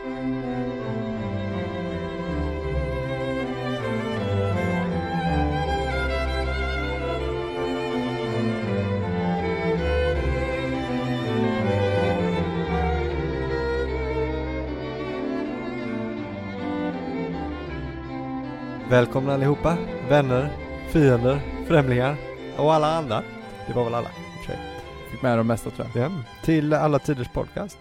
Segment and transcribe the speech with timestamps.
[0.00, 0.14] Välkomna
[19.34, 19.76] allihopa,
[20.08, 20.50] vänner,
[20.88, 22.16] fiender, främlingar
[22.56, 23.22] och alla andra.
[23.66, 24.60] Det var väl alla i och för sig.
[25.10, 26.04] Fick med de mesta tror jag.
[26.04, 26.10] Ja,
[26.44, 27.78] till Alla Tiders Podcast.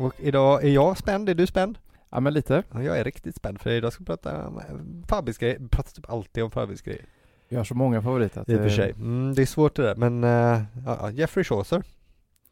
[0.00, 1.78] Och idag är jag spänd, är du spänd?
[2.10, 2.62] Ja men lite.
[2.72, 6.10] Ja, jag är riktigt spänd för idag ska vi prata om Fabis-grejer, vi pratar typ
[6.10, 7.04] alltid om Fabis-grejer.
[7.48, 8.40] Vi har så många favoriter.
[8.40, 8.90] I och för det- sig.
[8.90, 11.82] Mm, det är svårt det där, men uh, ja, Jeffrey Chaucer.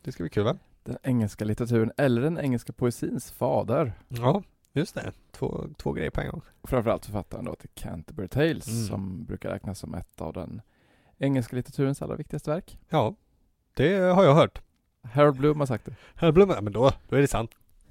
[0.03, 0.57] Det ska bli kul va?
[0.83, 3.93] Den engelska litteraturen, eller den engelska poesins fader.
[4.09, 5.13] Ja, just det.
[5.33, 6.43] Två, två grejer på en gång.
[6.65, 8.87] Framförallt författaren då till Canterbury Tales, Mm.
[8.87, 10.61] som brukar räknas som ett av den
[11.19, 12.79] engelska litteraturens allra viktigaste verk.
[12.89, 13.15] Ja,
[13.75, 14.61] det har jag hört.
[15.03, 15.95] Harold Bloom har sagt det.
[16.15, 17.51] Här Blom, ja, men då, då är det sant.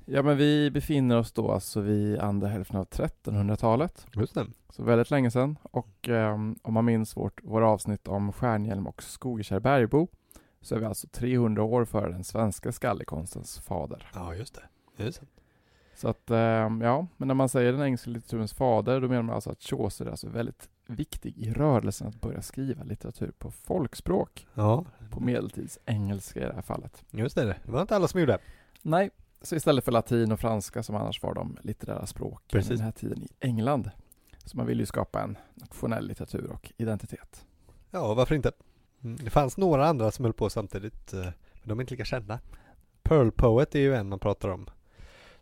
[0.09, 4.05] Ja men vi befinner oss då alltså vid andra hälften av 1300-talet.
[4.15, 4.45] Just det.
[4.69, 5.57] Så väldigt länge sedan.
[5.63, 10.07] Och ehm, om man minns vårt, våra avsnitt om Stjärnhjälm och Skogekärr Bergbo
[10.61, 14.07] så är vi alltså 300 år före den svenska skallekonstens fader.
[14.13, 15.03] Ja, just det.
[15.03, 15.21] Det.
[15.95, 19.35] Så att, ehm, ja, men när man säger den engelska litteraturens fader, då menar man
[19.35, 24.47] alltså att Chaucer är alltså väldigt viktig i rörelsen att börja skriva litteratur på folkspråk,
[24.53, 27.03] Ja, på medeltids engelska i det här fallet.
[27.11, 27.45] just det.
[27.65, 28.37] Det var inte alla som gjorde.
[28.81, 29.09] Nej,
[29.41, 32.71] så istället för latin och franska som annars var de litterära språken Precis.
[32.71, 33.89] i den här tiden i England.
[34.45, 37.45] Så man ville ju skapa en nationell litteratur och identitet.
[37.91, 38.51] Ja, varför inte?
[39.03, 42.05] Mm, Det fanns några andra som höll på samtidigt, eh, men de är inte lika
[42.05, 42.39] kända.
[43.03, 44.67] Pearl Poet är ju en man pratar om.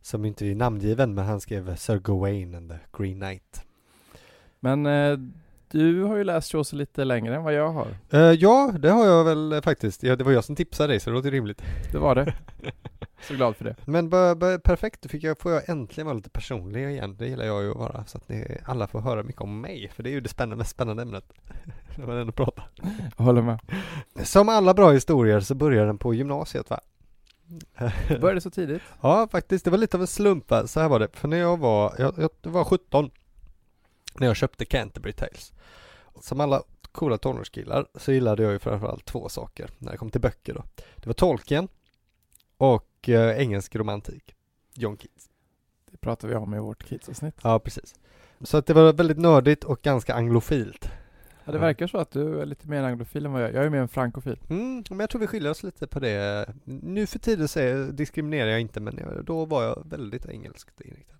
[0.01, 3.64] Som inte är namngiven, men han skrev Sir Gawain and the Green Knight.
[4.65, 5.17] Men eh,
[5.71, 7.87] du har ju läst Chaucer lite längre än vad jag har.
[8.09, 10.03] Eh, ja, det har jag väl eh, faktiskt.
[10.03, 11.61] Ja, det var jag som tipsade dig, så det låter rimligt.
[11.91, 12.33] Det var det.
[13.27, 13.75] Så glad för det.
[13.85, 17.15] Men b- b- perfekt, då fick jag, får jag äntligen vara lite personlig igen.
[17.19, 19.91] Det gillar jag ju att vara, så att ni alla får höra mycket om mig.
[19.95, 21.33] För det är ju det spännande, mest spännande ämnet.
[21.97, 22.67] När man ändå pratar.
[23.17, 23.59] Jag håller med.
[24.23, 26.79] Som alla bra historier så börjar den på gymnasiet va?
[28.07, 28.81] Det började så tidigt.
[29.01, 29.65] Ja, faktiskt.
[29.65, 30.49] Det var lite av en slump.
[30.49, 30.67] va.
[30.67, 31.07] Så här var det.
[31.13, 33.11] För när jag var, jag, jag var 17
[34.19, 35.53] när jag köpte Canterbury Tales.
[36.21, 40.21] Som alla coola tonårskillar så gillade jag ju framförallt två saker när det kom till
[40.21, 40.63] böcker då.
[40.95, 41.67] Det var Tolkien
[42.57, 44.35] och eh, engelsk romantik.
[44.73, 45.29] John Keats.
[45.91, 47.35] Det pratar vi om i vårt kidsavsnitt.
[47.43, 47.95] Ja, precis.
[48.41, 50.89] Så att det var väldigt nördigt och ganska anglofilt.
[51.45, 53.53] Ja, det verkar så att du är lite mer anglofil än vad jag är.
[53.53, 54.39] Jag är mer en frankofil.
[54.49, 56.47] Mm, men jag tror vi skiljer oss lite på det.
[56.63, 60.81] Nu för tiden så är, diskriminerar jag inte, men jag, då var jag väldigt engelskt
[60.81, 61.14] inriktad.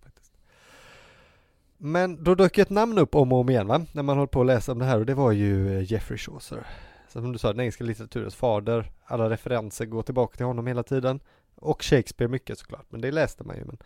[1.78, 4.42] Men då dök ett namn upp om och om igen va, när man höll på
[4.42, 6.68] att läsa om det här och det var ju eh, Jeffrey Chaucer.
[7.08, 11.20] Som du sa, den engelska litteraturens fader, alla referenser går tillbaka till honom hela tiden.
[11.56, 13.66] Och Shakespeare mycket såklart, men det läste man ju.
[13.66, 13.78] Men,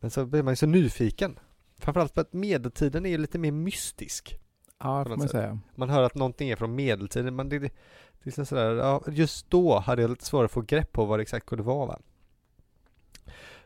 [0.00, 1.38] men så blev man ju så nyfiken.
[1.78, 4.38] Framförallt för att medeltiden är ju lite mer mystisk.
[4.78, 5.58] Ja, får man säga.
[5.74, 7.70] Man hör att någonting är från medeltiden, men det, det,
[8.22, 11.18] det är sådär, ja, just då hade jag lite svårare att få grepp på vad
[11.18, 12.00] det exakt kunde vara va?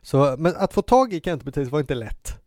[0.00, 2.41] Så, men att få tag i Canterbury Tales var inte lätt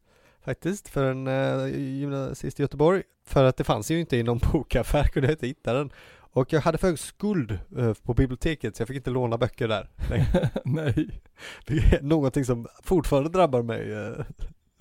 [0.46, 4.40] faktiskt för en uh, gymnasist i Göteborg för att det fanns ju inte i någon
[4.52, 5.92] bokaffär, kunde jag inte hitta den
[6.36, 9.68] och jag hade för hög skuld eh, på biblioteket så jag fick inte låna böcker
[9.68, 9.90] där.
[10.66, 11.22] Nej,
[11.66, 14.26] Det är någonting som fortfarande drabbar mig uh,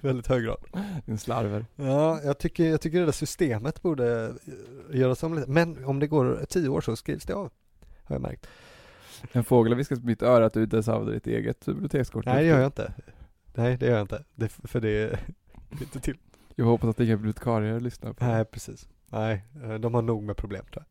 [0.00, 0.64] väldigt hög grad.
[1.06, 1.66] din slarver.
[1.76, 4.24] Ja, jag tycker, jag tycker det där systemet borde
[4.91, 5.50] eh, göras om lite.
[5.50, 7.50] Men om det går tio år så skrivs det av.
[8.04, 8.47] Har jag märkt.
[9.32, 12.24] En fågel har viskat på mitt öra att du inte ens använder ditt eget bibliotekskort.
[12.26, 12.92] Nej, det gör jag inte.
[13.54, 14.24] Nej, det gör jag inte.
[14.34, 15.19] Det, för det
[15.78, 16.18] är inte till.
[16.54, 18.88] Jag hoppas att inga bibliotekarier lyssnar på Nej, precis.
[19.06, 20.90] Nej, eh, de har nog med problem tror jag.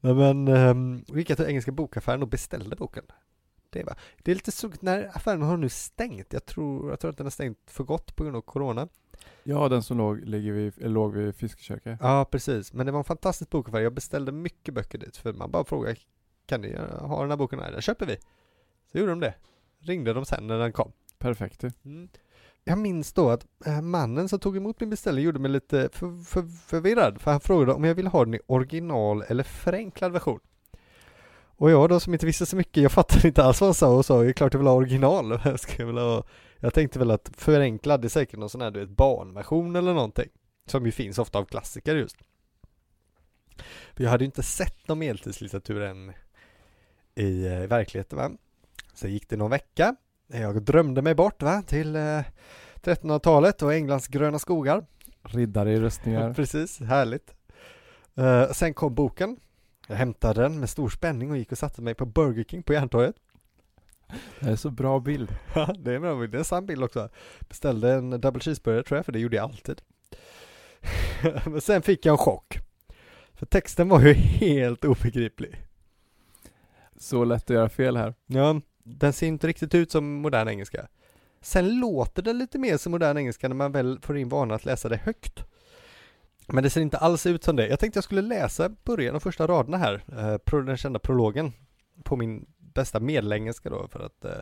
[0.00, 3.04] Nej, men um, vi gick till engelska bokaffären och beställde boken.
[3.70, 6.32] Det, var, det är lite suggt när affären har nu stängt.
[6.32, 8.88] Jag tror, jag tror att den har stängt för gott på grund av corona.
[9.42, 11.98] Ja, den som låg, ligger vid, låg vid fiskeköket.
[12.02, 12.72] Ja, precis.
[12.72, 13.80] Men det var en fantastisk bokaffär.
[13.80, 15.16] Jag beställde mycket böcker dit.
[15.16, 15.96] För man bara frågade,
[16.46, 17.58] kan ni eh, ha den här boken?
[17.58, 18.16] Nej, den köper vi.
[18.92, 19.34] Så gjorde de det.
[19.80, 20.92] Ringde de sen när den kom.
[21.18, 21.70] Perfekt du.
[22.68, 26.24] Jag minns då att eh, mannen som tog emot min beställning gjorde mig lite för,
[26.24, 27.20] för, förvirrad.
[27.20, 30.40] För han frågade om jag ville ha den i original eller förenklad version.
[31.56, 33.96] Och jag då som inte visste så mycket, jag fattade inte alls vad han sa
[33.96, 35.30] och sa, det är klart jag vill ha original.
[35.44, 36.24] Jag, ska väl ha,
[36.56, 40.28] jag tänkte väl att förenklad är säkert någon sån här du vet, barnversion eller någonting.
[40.66, 42.16] Som ju finns ofta av klassiker just.
[43.94, 46.12] För jag hade ju inte sett någon medeltidslitteratur än
[47.14, 48.30] i i verkligheten va.
[48.94, 49.96] Sen gick det någon vecka.
[50.32, 52.20] Jag drömde mig bort va, till eh,
[52.82, 54.86] 1300-talet och Englands gröna skogar.
[55.22, 56.34] Riddare i röstningar.
[56.36, 57.34] Precis, härligt.
[58.14, 59.36] Eh, sen kom boken.
[59.88, 62.72] Jag hämtade den med stor spänning och gick och satte mig på Burger King på
[62.72, 63.16] Järntorget.
[64.40, 65.36] Det är så bra bild.
[65.54, 66.14] Ja, det är bra.
[66.14, 67.08] Det är en sann bild också.
[67.40, 69.82] Beställde en double cheeseburgare tror jag, för det gjorde jag alltid.
[71.46, 72.58] Men sen fick jag en chock.
[73.34, 75.64] För texten var ju helt obegriplig.
[76.96, 78.14] Så lätt att göra fel här.
[78.26, 78.60] Ja,
[78.96, 80.88] den ser inte riktigt ut som modern engelska.
[81.40, 84.64] Sen låter den lite mer som modern engelska när man väl får in vanan att
[84.64, 85.44] läsa det högt.
[86.46, 87.68] Men det ser inte alls ut som det.
[87.68, 90.04] Jag tänkte jag skulle läsa början och första raderna här,
[90.52, 91.52] eh, den kända prologen,
[92.04, 94.32] på min bästa medelengelska då för att eh,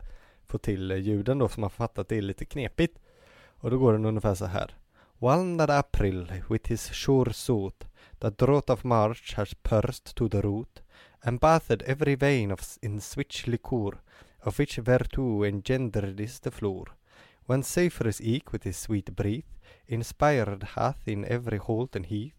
[0.47, 2.99] få till eh, ljuden då som man fattar att det är lite knepigt.
[3.47, 4.77] Och då går den ungefär så här.
[5.19, 7.85] One that April with his sure suit
[8.19, 10.83] that drought of March has pursed to the root
[11.21, 13.99] and bathed every vein of in switch liquor
[14.47, 16.85] of which vertu engendered is the floor.
[17.47, 19.59] When Saphirus eke with his sweet breath
[19.89, 22.39] inspired hath in every holt and heath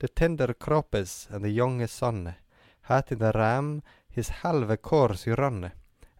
[0.00, 2.34] the tender croppes and the younge sonne
[2.82, 5.72] hath in the ram his halve course runne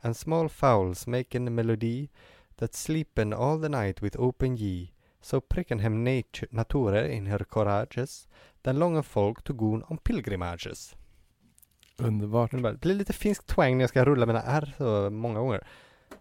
[0.02, 2.10] and small fowls maken melody
[2.58, 6.48] that sleepen all the night with open ye so pricken hem nature,
[7.16, 8.26] in her courages
[8.62, 10.94] den långa folk to gon on pilgrimages.
[11.96, 12.50] Underbart.
[12.50, 15.66] Det blir lite finsk twang när jag ska rulla mina R så många gånger.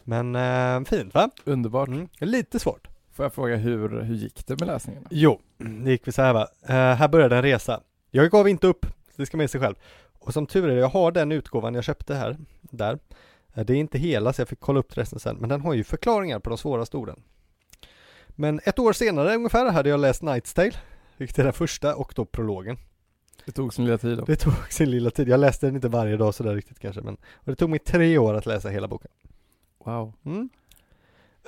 [0.04, 1.30] Men äh, fint va?
[1.46, 1.88] Underbart.
[1.88, 2.08] Mm.
[2.20, 2.88] Lite svårt.
[3.14, 5.08] Får jag fråga hur, hur gick det med läsningen?
[5.10, 6.48] Jo, det gick vi så här va.
[6.70, 7.82] Uh, här började en resa.
[8.12, 8.86] Jag gav inte upp,
[9.16, 9.76] det ska man sig själv.
[10.20, 12.94] Och som tur är, jag har den utgåvan jag köpte här, där.
[13.58, 15.74] Uh, det är inte hela så jag fick kolla upp resten sen, men den har
[15.74, 17.24] ju förklaringar på de svåraste orden.
[18.28, 20.74] Men ett år senare ungefär hade jag läst Night's Tale,
[21.18, 22.78] vilket är den första, och då prologen.
[23.46, 24.26] Det tog sin lilla tid då.
[24.26, 25.28] Det tog sin lilla tid.
[25.28, 28.18] Jag läste den inte varje dag sådär riktigt kanske, men och det tog mig tre
[28.18, 29.12] år att läsa hela boken.
[29.86, 30.14] Wow.
[30.26, 30.50] Mm.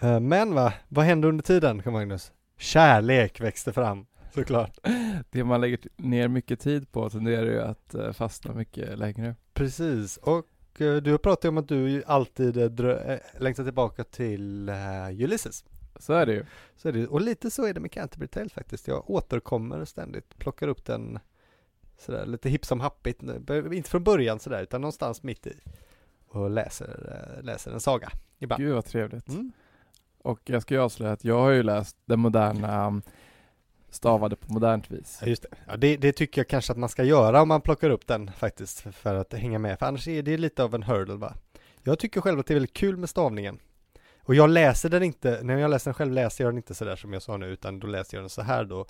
[0.03, 2.31] Uh, men va, vad hände under tiden, Magnus?
[2.57, 4.77] Kärlek växte fram, såklart.
[5.29, 9.35] Det man lägger ner mycket tid på tenderar ju att uh, fastna mycket längre.
[9.53, 10.45] Precis, och
[10.81, 14.71] uh, du har pratat om att du alltid uh, längtar tillbaka till
[15.11, 15.65] Ulysses.
[15.99, 16.45] Så är det ju.
[16.77, 18.87] Så är det, och lite så är det med Canterbury Tales faktiskt.
[18.87, 21.19] Jag återkommer ständigt, plockar upp den
[21.97, 23.21] sådär lite hipp som happigt,
[23.73, 25.53] inte från början sådär utan någonstans mitt i
[26.27, 28.09] och läser, läser en saga
[28.39, 28.63] ibland.
[28.63, 29.29] Gud vad trevligt.
[29.29, 29.51] Mm.
[30.21, 33.01] Och jag ska ju avslöja att jag har ju läst den moderna um,
[33.89, 35.17] stavade på modernt vis.
[35.21, 35.49] Ja, just det.
[35.67, 38.31] Ja, det, det, tycker jag kanske att man ska göra om man plockar upp den
[38.31, 41.33] faktiskt för att hänga med, för annars är det lite av en hurdle va.
[41.83, 43.59] Jag tycker själv att det är väldigt kul med stavningen.
[44.21, 46.95] Och jag läser den inte, när jag läser den själv läser jag den inte sådär
[46.95, 48.85] som jag sa nu, utan då läser jag den så här då.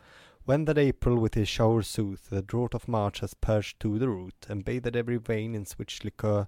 [0.46, 4.06] When that April with his shower sooth, the drought of March has purged to the
[4.06, 6.48] root, and bathed every vein in switch liquor,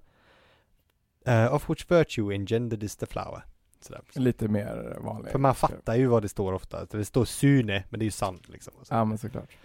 [1.26, 3.42] uh, of which virtue engendered is the flower.
[3.80, 4.02] Sådär.
[4.14, 5.32] Lite mer vanligt.
[5.32, 6.84] För man fattar ju vad det står ofta.
[6.84, 8.74] Det står syne, men det är ju sant liksom.
[8.90, 9.56] Ja, men såklart.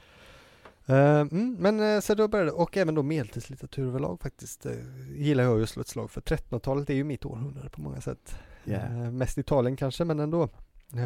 [0.89, 4.71] Uh, mm, men uh, så då började och även då medeltidslitteratur överlag faktiskt uh,
[5.17, 6.21] gillar jag ju att slå ett slag för.
[6.21, 8.35] 1300-talet är ju mitt århundrade på många sätt.
[8.65, 9.11] Yeah.
[9.11, 10.49] mest Italien kanske, men ändå.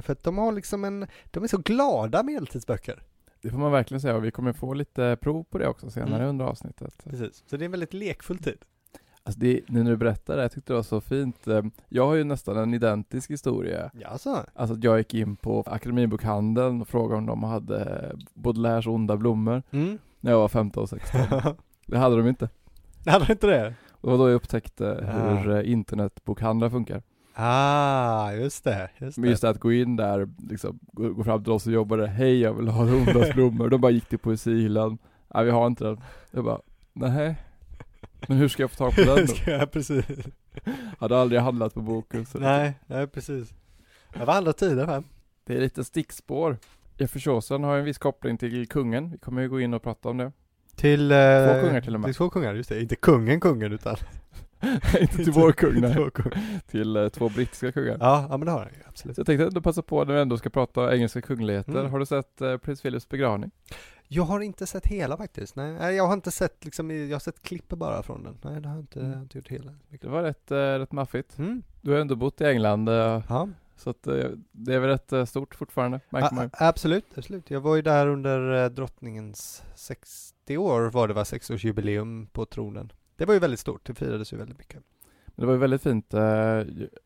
[0.04, 3.04] för att de har liksom en, de är så glada medeltidsböcker.
[3.42, 6.16] Det får man verkligen säga och vi kommer få lite prov på det också senare
[6.16, 6.30] mm.
[6.30, 7.04] under avsnittet.
[7.04, 8.58] Precis, så det är en väldigt lekfull tid.
[9.28, 11.48] Alltså det, nu när du berättar det, jag tyckte det var så fint.
[11.48, 13.92] Eh, jag har ju nästan en identisk historia.
[13.94, 14.46] Jaså?
[14.54, 19.64] Alltså att jag gick in på Akademibokhandeln och frågade om de hade Baudelaires onda blommor.
[19.72, 19.98] Mm.
[20.20, 21.22] När jag var 15 och 16.
[21.86, 22.50] det hade de inte.
[23.04, 23.74] Det hade de inte det?
[24.02, 25.64] Det var då jag upptäckte hur ah.
[25.64, 27.02] internetbokhandlar funkar.
[27.40, 29.28] Ah, just det, just det.
[29.28, 32.40] Just det att gå in där, liksom, gå, fram till oss och jobba där, hej
[32.40, 33.70] jag vill ha ondas blommor.
[33.70, 34.98] De bara gick till poesihyllan.
[35.34, 36.02] Nej vi har inte den.
[36.32, 36.60] Jag bara,
[36.94, 37.36] nej
[38.28, 39.34] men hur ska jag få tag på den då?
[39.52, 40.06] ja, precis.
[41.00, 43.54] Hade aldrig handlat på boken så Nej, nej precis.
[44.14, 45.04] Det var andra tider va?
[45.44, 46.58] Det är lite stickspår.
[46.98, 49.12] Jeffers har en viss koppling till kungen.
[49.12, 50.32] Vi kommer ju gå in och prata om det.
[50.76, 51.12] Till...
[51.12, 52.08] Eh, två kungar till och med.
[52.08, 52.82] Till två kungar, just det.
[52.82, 53.96] Inte kungen kungen utan
[55.02, 56.10] inte till vår kung, nej.
[56.68, 57.98] till eh, två brittiska kungar.
[58.00, 59.16] Ja, ja men det har han ju, absolut.
[59.16, 61.80] Så jag tänkte ändå passa på när vi ändå ska prata engelska kungligheter.
[61.80, 61.92] Mm.
[61.92, 63.52] Har du sett eh, prins Philips begravning?
[64.10, 65.56] Jag har inte sett hela faktiskt.
[65.56, 68.38] Nej, jag har inte sett liksom, jag har sett klipp bara från den.
[68.42, 69.22] Nej, det har jag inte, mm.
[69.22, 69.74] inte gjort hela.
[70.02, 71.38] Det var rätt, äh, rätt maffigt.
[71.38, 71.64] Mm.
[71.82, 72.90] Du har ändå bott i England.
[72.90, 73.50] Äh, ja.
[73.76, 77.52] Så att, äh, det är väl rätt stort fortfarande, märker man Absolut, absolut.
[77.52, 82.92] Jag var ju där under drottningens 60 år var det va, sexårsjubileum på tronen.
[83.18, 84.84] Det var ju väldigt stort, det firades ju väldigt mycket.
[85.26, 86.14] Men det var ju väldigt fint.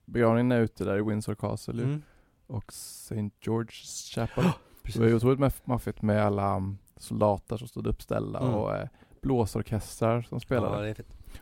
[0.05, 2.01] Begravningen är ute där i Windsor Castle mm.
[2.47, 3.29] och St.
[3.41, 4.43] George's Chapel.
[4.83, 8.53] det var ju otroligt maffigt med alla um, soldater som stod uppställda mm.
[8.53, 8.87] och eh,
[9.21, 10.87] blåsorkestrar som spelade.
[10.87, 10.95] Ja,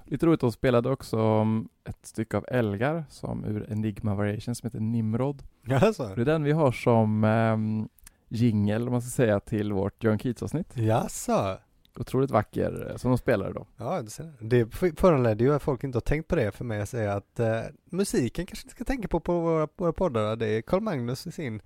[0.06, 4.68] Lite roligt, de spelade också um, ett stycke av Elgar som ur Enigma Variation som
[4.68, 5.44] heter Nimrod.
[5.62, 6.16] Jaså?
[6.16, 7.90] Det är den vi har som um,
[8.28, 10.78] jingel, om man ska säga, till vårt John Keats-avsnitt.
[10.78, 11.58] Jaså?
[11.96, 13.68] Otroligt vacker som de spelade då.
[13.78, 16.82] Ja, det, ser det föranledde ju att folk inte har tänkt på det för mig
[16.82, 20.36] att säga att eh, musiken kanske inte ska tänka på på våra, våra poddar.
[20.36, 21.62] Det är Carl Magnus i sin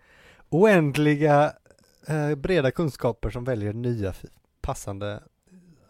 [0.49, 1.53] oändliga
[2.07, 4.13] eh, breda kunskaper som väljer nya
[4.61, 5.19] passande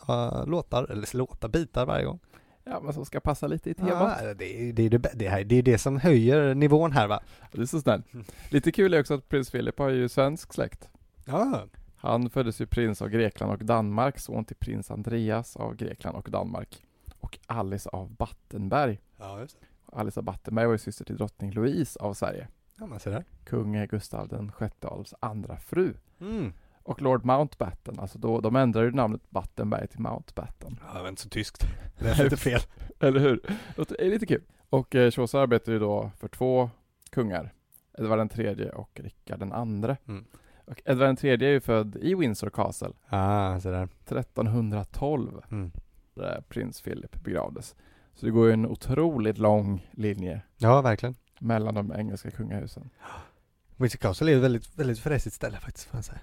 [0.10, 2.20] uh, låtar, eller låtar, bitar varje gång.
[2.64, 4.20] Ja, men som ska passa lite i temat.
[4.24, 7.08] Ja, det, är, det, är det, det, här, det är det som höjer nivån här
[7.08, 7.24] va?
[7.52, 8.14] Det är så snällt.
[8.14, 8.26] Mm.
[8.50, 10.90] Lite kul är också att prins Philip har ju svensk släkt.
[11.26, 11.64] Ja.
[12.04, 16.32] Han föddes ju prins av Grekland och Danmark, son till prins Andreas av Grekland och
[16.32, 16.86] Danmark.
[17.20, 19.00] Och Alice av Battenberg.
[19.18, 19.66] Ja, just det.
[19.98, 22.48] Alice av Battenberg var ju syster till drottning Louise av Sverige.
[22.80, 23.24] Ja, man ser det.
[23.44, 25.94] Kung Gustav den sjätte Adolfs andra fru.
[26.22, 26.54] Mm.
[26.84, 30.80] Och Lord Mountbatten, alltså då, de ändrade ju namnet Battenberg till Mountbatten.
[30.88, 31.64] Ja, det var inte så tyskt.
[32.00, 32.62] Det är lite fel.
[33.00, 33.42] Eller hur?
[33.76, 34.44] Det är lite kul.
[34.70, 36.70] Och eh, Chaucer arbetade ju då för två
[37.10, 37.54] kungar.
[37.98, 39.98] Edvard den tredje och Rickard den andre.
[40.08, 40.26] Mm.
[40.66, 42.92] Och Edvard den tredje är ju född i Windsor Castle.
[43.10, 43.84] Ah, så där.
[43.84, 45.42] 1312.
[45.52, 45.72] Mm.
[46.14, 47.76] Där prins Philip begravdes.
[48.14, 50.42] Så det går ju en otroligt lång linje.
[50.58, 51.16] Ja, verkligen.
[51.40, 52.90] Mellan de engelska kungahusen.
[53.78, 56.20] Windsor Castle är ett väldigt, väldigt fräsigt ställe faktiskt, får jag säga.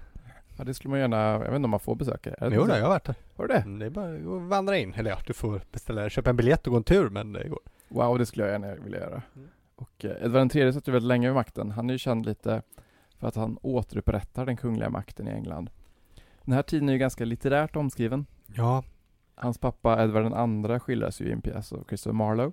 [0.57, 2.55] Ja, det skulle man gärna, jag vet inte om man får besöka det?
[2.55, 3.15] Jo, det, jag har varit där.
[3.35, 3.59] Har du det?
[3.59, 6.67] Mm, det är bara att vandra in, eller ja, du får beställa, köpa en biljett
[6.67, 7.59] och gå en tur, men det går.
[7.87, 9.21] Wow, det skulle jag gärna vilja göra.
[9.35, 9.49] Mm.
[9.75, 11.71] Och eh, Edvard III satt ju väldigt länge vid makten.
[11.71, 12.61] Han är ju känd lite
[13.21, 15.69] för att han återupprättar den kungliga makten i England.
[16.43, 18.25] Den här tiden är ju ganska litterärt omskriven.
[18.45, 18.83] Ja.
[19.35, 22.51] Hans pappa Edvard II skildras ju i en pjäs av Christopher Marlowe.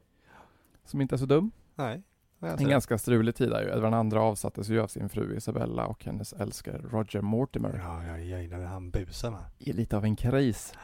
[0.84, 1.50] Som inte är så dum.
[1.74, 2.02] Nej.
[2.40, 3.68] En ganska strulig tid där ju.
[3.68, 7.80] Edvard II avsattes ju av sin fru Isabella och hennes älskare Roger Mortimer.
[7.84, 9.44] Ja, ja, ja, när han busar va?
[9.58, 10.74] I lite av en kris.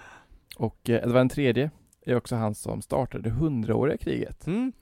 [0.57, 1.71] Och eh, Edvard III
[2.07, 4.47] är också han som startade det hundraåriga kriget.
[4.47, 4.73] Mm.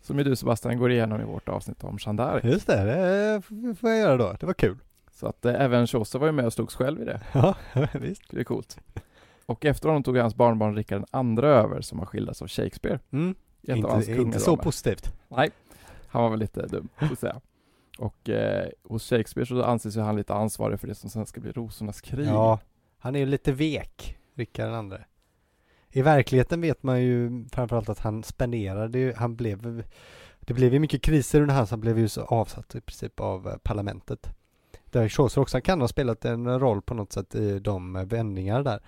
[0.00, 2.40] Som ju du Sebastian går igenom i vårt avsnitt om Chandar.
[2.44, 4.36] Just det, det får jag göra då.
[4.40, 4.78] Det var kul.
[5.12, 7.20] Så att eh, även Chaucer var ju med och slogs själv i det.
[7.32, 7.54] Ja,
[7.92, 8.22] visst.
[8.30, 8.78] Det är coolt.
[9.46, 12.98] Och efter honom tog hans barnbarn Rickard II över som har skildrats av Shakespeare.
[13.10, 13.34] Mm.
[13.62, 15.12] Inte, inte så positivt.
[15.28, 15.50] Nej,
[16.08, 17.40] han var väl lite dum, så att säga.
[17.98, 21.40] Och eh, hos Shakespeare så anses ju han lite ansvarig för det som sen ska
[21.40, 22.26] bli Rosornas krig.
[22.26, 22.58] Ja,
[22.98, 25.04] han är ju lite vek, Rickard andre.
[25.92, 29.84] I verkligheten vet man ju framförallt att han spenderade ju, han blev,
[30.40, 33.48] det blev ju mycket kriser under hans, han blev ju så avsatt i princip av
[33.48, 34.30] eh, parlamentet.
[34.90, 38.80] Där Chaucer också kan ha spelat en roll på något sätt i de vändningar där.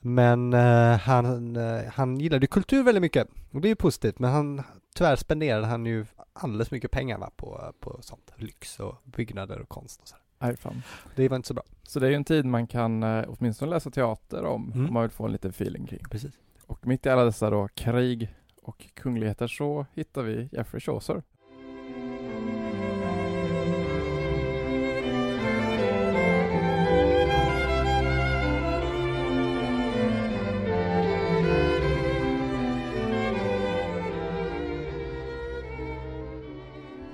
[0.00, 4.30] Men eh, han, eh, han gillade kultur väldigt mycket och det är ju positivt men
[4.30, 4.62] han
[4.94, 9.60] tyvärr spenderade han ju alldeles mycket pengar va, på, eh, på sånt, lyx och byggnader
[9.60, 10.23] och konst och sådär.
[10.44, 10.82] Aj, fan.
[11.14, 11.64] Det var inte så bra.
[11.82, 14.86] Så det är ju en tid man kan eh, åtminstone läsa teater om, mm.
[14.86, 16.04] om man vill få en liten feeling kring.
[16.10, 16.34] Precis.
[16.66, 21.22] Och mitt i alla dessa då krig och kungligheter så hittar vi Jeffrey Chaucer.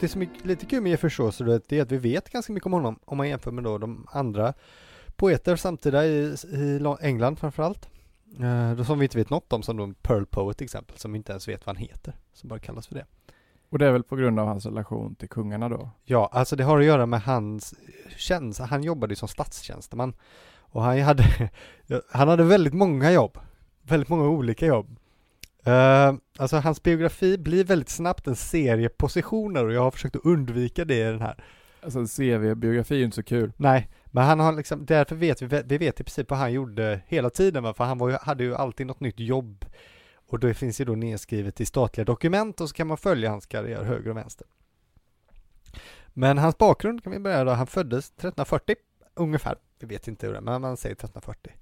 [0.00, 2.66] Det som är lite kul med Jeffrey Chaucer det är att vi vet ganska mycket
[2.66, 4.54] om honom om man jämför med då de andra
[5.16, 7.88] poeter samtida i, i England framförallt.
[8.38, 11.32] Eh, som vi inte vet något om som då Pearl Poet till exempel som inte
[11.32, 13.06] ens vet vad han heter, som bara kallas för det.
[13.68, 15.90] Och det är väl på grund av hans relation till kungarna då?
[16.04, 17.74] Ja, alltså det har att göra med hans
[18.16, 20.14] tjänst, han jobbade ju som statstjänsteman
[20.58, 21.50] och han hade,
[22.10, 23.38] han hade väldigt många jobb,
[23.82, 24.99] väldigt många olika jobb.
[25.66, 30.24] Uh, alltså hans biografi blir väldigt snabbt en serie positioner och jag har försökt att
[30.24, 31.44] undvika det i den här.
[31.82, 33.52] Alltså en CV-biografi är ju inte så kul.
[33.56, 37.00] Nej, men han har liksom, därför vet vi, vi vet i princip vad han gjorde
[37.06, 37.74] hela tiden va?
[37.74, 39.64] för han var ju, hade ju alltid något nytt jobb.
[40.26, 43.46] Och det finns ju då nedskrivet i statliga dokument och så kan man följa hans
[43.46, 44.46] karriär höger och vänster.
[46.08, 48.76] Men hans bakgrund kan vi börja då, han föddes 1340
[49.14, 51.52] ungefär, vi vet inte hur det är, men man säger 1340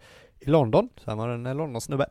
[0.41, 2.07] i London, så han var en Londonsnubbe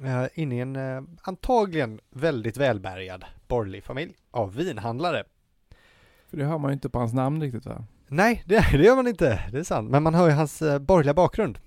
[0.00, 5.24] uh, inne i en uh, antagligen väldigt välbärgad borgerlig familj av vinhandlare.
[6.30, 7.84] För det hör man ju inte på hans namn riktigt va?
[8.08, 9.90] Nej, det, det gör man inte, det är sant.
[9.90, 11.58] Men man hör ju hans uh, borgerliga bakgrund.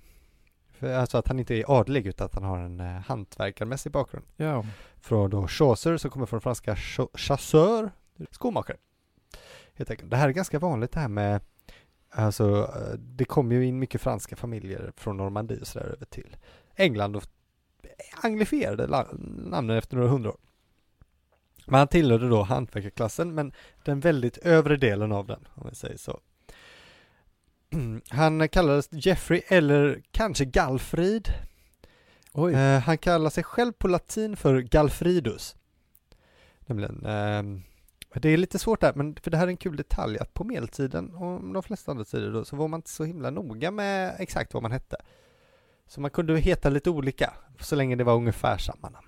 [0.72, 4.26] För, alltså att han inte är adlig utan att han har en uh, hantverkarmässig bakgrund.
[4.36, 4.64] Ja.
[5.00, 6.76] Från då Chaucer som kommer från franska
[7.14, 7.90] chasseur,
[8.30, 8.76] skomakare.
[9.74, 10.10] Helt enkelt.
[10.10, 11.40] Det här är ganska vanligt det här med
[12.10, 16.36] Alltså, det kommer ju in mycket franska familjer från Normandie och sådär över till
[16.76, 17.22] England och
[18.22, 20.38] anglifierade namnen efter några hundra år.
[21.66, 23.52] Men han tillhörde då hantverkarklassen, men
[23.84, 26.20] den väldigt övre delen av den, om vi säger så.
[28.08, 31.28] Han kallades Jeffrey, eller kanske Galfrid.
[32.38, 35.56] Uh, han kallar sig själv på latin för Galfridus.
[36.60, 37.60] Nämligen, uh,
[38.14, 40.44] det är lite svårt där, men för det här är en kul detalj, att på
[40.44, 44.16] medeltiden och de flesta andra tider då, så var man inte så himla noga med
[44.18, 44.96] exakt vad man hette.
[45.88, 49.06] Så man kunde heta lite olika, så länge det var ungefär samma namn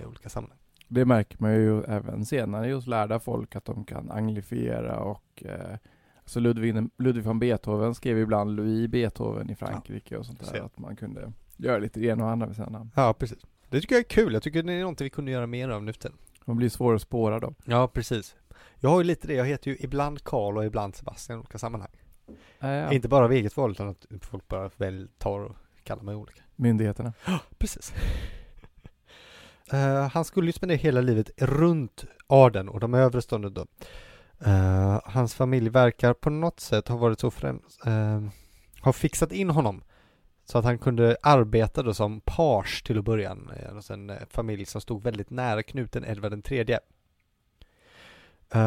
[0.00, 0.58] i olika sammanhang.
[0.88, 5.76] Det märker man ju även senare hos lärda folk att de kan anglifiera och eh,
[6.16, 10.60] alltså Ludwig, Ludwig van Beethoven skrev ibland Louis Beethoven i Frankrike och sånt där.
[10.60, 12.90] Att man kunde göra lite ena och andra med sina namn.
[12.96, 13.38] Ja, precis.
[13.68, 14.32] Det tycker jag är kul.
[14.32, 16.16] Jag tycker det är någonting vi kunde göra mer av nu tiden.
[16.44, 17.54] Man blir svår att spåra då.
[17.64, 18.36] Ja, precis.
[18.78, 19.34] Jag har ju lite det.
[19.34, 21.90] Jag heter ju ibland Karl och ibland Sebastian i olika sammanhang.
[22.60, 22.92] Äh, ja.
[22.92, 25.56] Inte bara av eget val utan att folk bara väl tar och
[25.90, 26.42] kallar mig olika.
[26.56, 27.12] Myndigheterna.
[27.26, 27.92] Ja, precis.
[29.72, 33.66] Uh, han skulle ju spendera hela livet runt Arden och de övre stånden då.
[34.46, 38.28] Uh, hans familj verkar på något sätt ha varit så främst, uh,
[38.80, 39.82] har fixat in honom
[40.44, 44.80] så att han kunde arbeta då som page till att börja med en familj som
[44.80, 46.80] stod väldigt nära knuten Edvard den tredje.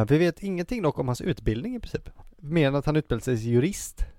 [0.07, 3.37] vi vet ingenting dock om hans utbildning i princip, mer än att han utbildade sig
[3.37, 4.12] till jurist uh,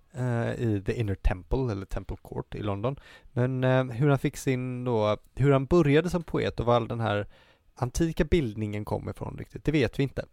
[0.58, 2.96] i The Inner Temple, eller Temple Court i London.
[3.32, 6.88] Men uh, hur han fick sin då, hur han började som poet och var all
[6.88, 7.26] den här
[7.74, 10.24] antika bildningen kom ifrån riktigt, det vet vi inte.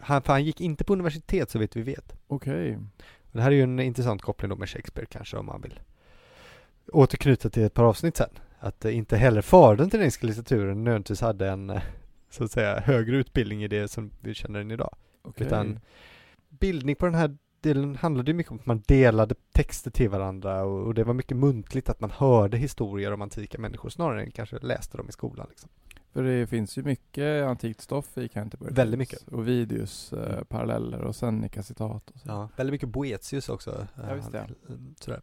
[0.00, 2.16] Han, för han gick inte på universitet så vet vi vet.
[2.26, 2.70] Okej.
[2.70, 2.86] Okay.
[3.32, 5.80] Det här är ju en intressant koppling då med Shakespeare kanske om man vill
[6.92, 8.30] återknyta till ett par avsnitt sen.
[8.58, 11.80] Att uh, inte heller fadern till den engelska litteraturen nödvändigtvis hade en
[12.30, 14.96] så att säga högre utbildning i det som vi känner den idag.
[15.22, 15.46] Okay.
[15.46, 15.80] Utan
[16.48, 17.36] bildning på den här
[17.66, 21.36] delen handlade mycket om att man delade texter till varandra och, och, det var mycket
[21.36, 25.46] muntligt att man hörde historier om antika människor snarare än kanske läste dem i skolan.
[25.50, 25.70] Liksom.
[26.12, 28.72] För det finns ju mycket antikt stoff i Canterbury.
[28.72, 29.28] Väldigt mycket.
[29.28, 32.10] Och Vidius eh, paralleller och Seneca citat.
[32.10, 32.28] Och så.
[32.28, 33.86] Ja, väldigt mycket Boetius också.
[33.94, 34.48] Ja, visst det.
[35.00, 35.20] Sådär.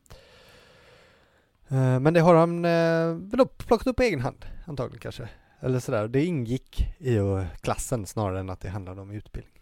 [1.67, 5.29] Eh, men det har han eh, väl plockat upp på egen hand, antagligen kanske.
[5.59, 6.07] Eller sådär.
[6.07, 7.17] Det ingick i
[7.61, 9.53] klassen snarare än att det handlade om utbildning.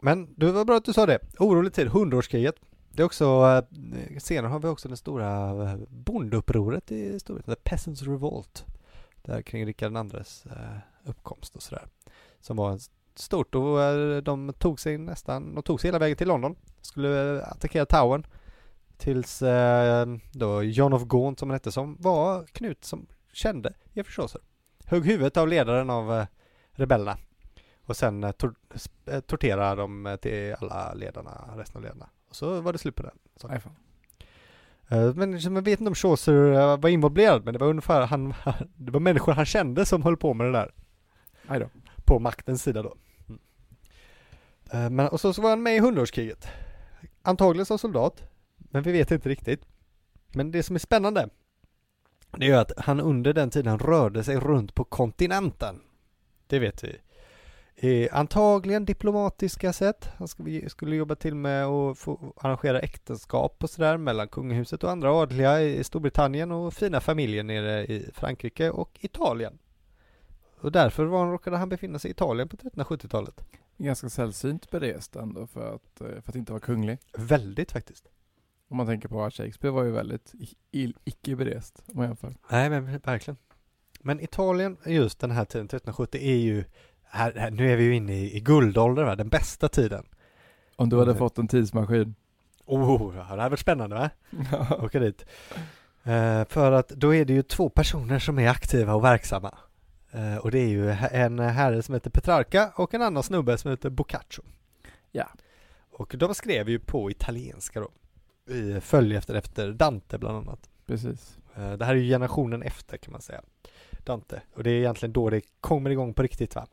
[0.00, 1.18] Men det var bra att du sa det.
[1.38, 2.54] Orolig tid, hundraårskriget.
[2.92, 3.24] Det är också,
[3.92, 8.64] eh, senare har vi också det stora eh, bondeupproret i Storbritannien, The Peasants Revolt.
[9.22, 11.86] Där kring Rikard IIs eh, uppkomst och sådär.
[12.40, 12.78] Som var
[13.14, 13.78] stort och
[14.22, 16.56] de tog sig nästan, de tog sig hela vägen till London.
[16.80, 18.26] Skulle attackera Towern.
[18.96, 19.42] Tills
[20.32, 24.40] då John of Gaunt som han hette, som var Knut som kände Jeffrey Chaucer.
[24.84, 26.26] Högg huvudet av ledaren av
[26.72, 27.18] rebellerna
[27.88, 28.54] och sen eh, tor
[29.06, 32.08] eh, tortera dem eh, till alla ledarna, resten av ledarna.
[32.28, 33.18] Och så var det slut på den.
[33.36, 33.48] Så.
[33.48, 33.74] Fan.
[35.14, 38.34] Men man vet inte om Chaucer var involverad, men det var ungefär han,
[38.76, 40.74] det var människor han kände som höll på med det där.
[41.46, 41.68] Aj då.
[42.04, 42.94] På maktens sida då.
[43.28, 44.96] Mm.
[44.96, 46.48] Men, och så, så var han med i hundraårskriget.
[47.22, 48.22] Antagligen som soldat,
[48.56, 49.66] men vi vet inte riktigt.
[50.34, 51.28] Men det som är spännande,
[52.30, 55.80] det är att han under den tiden rörde sig runt på kontinenten.
[56.46, 56.96] Det vet vi.
[57.80, 60.08] Eh, antagligen diplomatiska sätt.
[60.16, 64.90] Han skulle, skulle jobba till med att få arrangera äktenskap och sådär mellan kungahuset och
[64.90, 69.58] andra adliga i Storbritannien och fina familjer nere i Frankrike och Italien.
[70.60, 73.40] Och därför var han, råkade han befinna sig i Italien på 1370-talet.
[73.76, 76.98] Ganska sällsynt berest ändå för att, eh, för att inte vara kunglig.
[77.16, 78.08] Väldigt faktiskt.
[78.68, 80.32] Om man tänker på att Shakespeare var ju väldigt
[81.04, 82.34] icke berest om man jämför.
[82.50, 83.36] Nej men verkligen.
[84.00, 86.64] Men Italien just den här tiden, 1370, är ju
[87.10, 89.16] här, här, nu är vi ju inne i, i guldåldern, va?
[89.16, 90.04] den bästa tiden.
[90.76, 91.18] Om du hade mm.
[91.18, 92.14] fått en tidsmaskin?
[92.66, 94.10] Oh, det hade varit spännande va?
[94.84, 95.24] Åka dit.
[96.06, 99.58] Uh, för att då är det ju två personer som är aktiva och verksamma.
[100.14, 103.70] Uh, och det är ju en herre som heter Petrarca och en annan snubbe som
[103.70, 104.44] heter Boccaccio.
[105.12, 105.28] Ja.
[105.90, 107.90] Och de skrev ju på italienska då.
[108.54, 110.68] I följ efter, efter Dante bland annat.
[110.86, 111.38] Precis.
[111.58, 113.42] Uh, det här är ju generationen efter kan man säga.
[114.04, 114.42] Dante.
[114.54, 116.66] Och det är egentligen då det kommer igång på riktigt va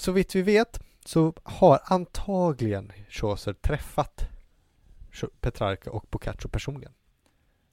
[0.00, 4.28] så vitt vi vet så har antagligen Chaucer träffat
[5.40, 6.92] Petrarca och Boccaccio personligen.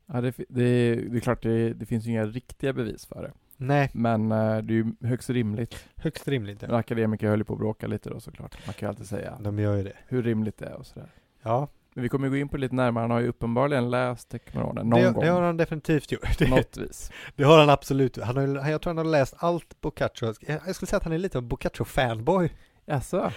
[0.06, 3.32] Ja, det, det, det är klart, det, det, finns ju inga riktiga bevis för det.
[3.58, 3.90] Nej.
[3.94, 5.86] Men uh, det är ju högst rimligt.
[5.96, 6.76] Högst rimligt, ja.
[6.76, 8.66] Akademiker höll ju på att bråka lite då såklart.
[8.66, 9.98] Man kan ju alltid säga De gör ju det.
[10.08, 11.10] hur rimligt det är och sådär.
[11.42, 11.68] Ja.
[11.94, 13.02] Men vi kommer gå in på det lite närmare.
[13.02, 15.24] Han har ju uppenbarligen läst Decameronen någon det, gång.
[15.24, 16.38] Det har han definitivt gjort.
[16.38, 17.12] Det, Något vis.
[17.36, 18.18] Det har han absolut.
[18.18, 20.34] Han har, jag tror han har läst allt Boccaccio.
[20.48, 22.50] Jag skulle säga att han är lite av Boccaccio-fanboy.
[22.86, 23.32] Jaså?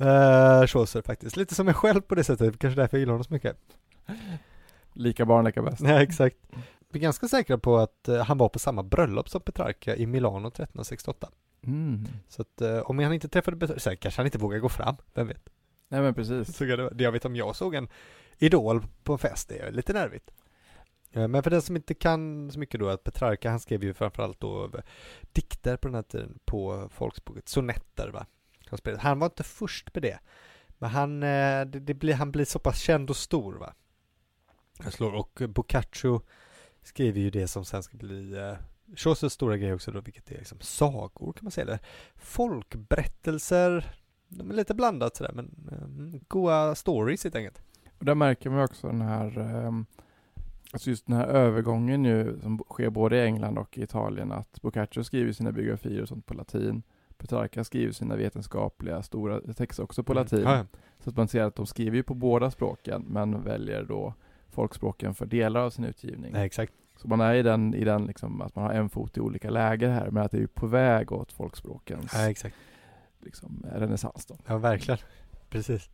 [0.00, 1.36] Uh, Chaucer faktiskt.
[1.36, 2.58] Lite som mig själv på det sättet.
[2.58, 3.56] Kanske därför jag gillar honom så mycket.
[4.92, 5.80] Lika barn lika bäst.
[5.80, 6.36] Ja, exakt.
[6.92, 10.06] Vi är ganska säkra på att uh, han var på samma bröllop som Petrarca i
[10.06, 11.28] Milano 1368.
[11.66, 12.08] Mm.
[12.28, 15.26] Så att uh, om han inte träffade Petrarca, kanske han inte vågar gå fram, vem
[15.26, 15.48] vet?
[15.88, 16.56] Nej men precis.
[16.56, 17.88] Så jag, jag vet om jag såg en
[18.38, 20.30] idol på en fest, det är lite nervigt.
[21.12, 23.94] Eh, men för den som inte kan så mycket då, att Petrarca han skrev ju
[23.94, 24.80] framförallt då eh,
[25.32, 28.26] dikter på den här tiden på folkspråket, sonetter va.
[28.98, 30.18] Han var inte först med det.
[30.78, 33.74] Men han, eh, det, det blir, han blir så pass känd och stor va.
[34.84, 35.14] Jag slår.
[35.14, 36.20] Och Boccaccio
[36.82, 38.36] skriver ju det som sen ska bli
[38.96, 41.78] Chaucers stora grej också då, vilket är liksom sagor kan man säga eller
[42.16, 43.94] Folkberättelser,
[44.28, 47.62] de är lite blandat sådär men eh, goa stories helt enkelt.
[47.98, 49.72] Och där märker man också den här, eh,
[50.72, 54.62] alltså just den här övergången ju som sker både i England och i Italien att
[54.62, 56.82] Boccaccio skriver sina biografier och sånt på latin.
[57.18, 60.22] Petrarca skriver sina vetenskapliga stora texter också på Mm.
[60.24, 60.42] latin.
[60.42, 60.64] Ja, ja.
[61.00, 64.14] Så att man ser att de skriver ju på båda språken men väljer då
[64.50, 66.32] folkspråken för delar av sin utgivning.
[66.32, 66.72] Nej, exakt.
[66.96, 69.50] Så man är i den, i den liksom, att man har en fot i olika
[69.50, 72.56] läger här, men att det är på väg åt folkspråkens Nej, exakt.
[73.20, 74.38] Liksom, renässans då.
[74.46, 74.98] Ja, verkligen.
[75.50, 75.90] Precis.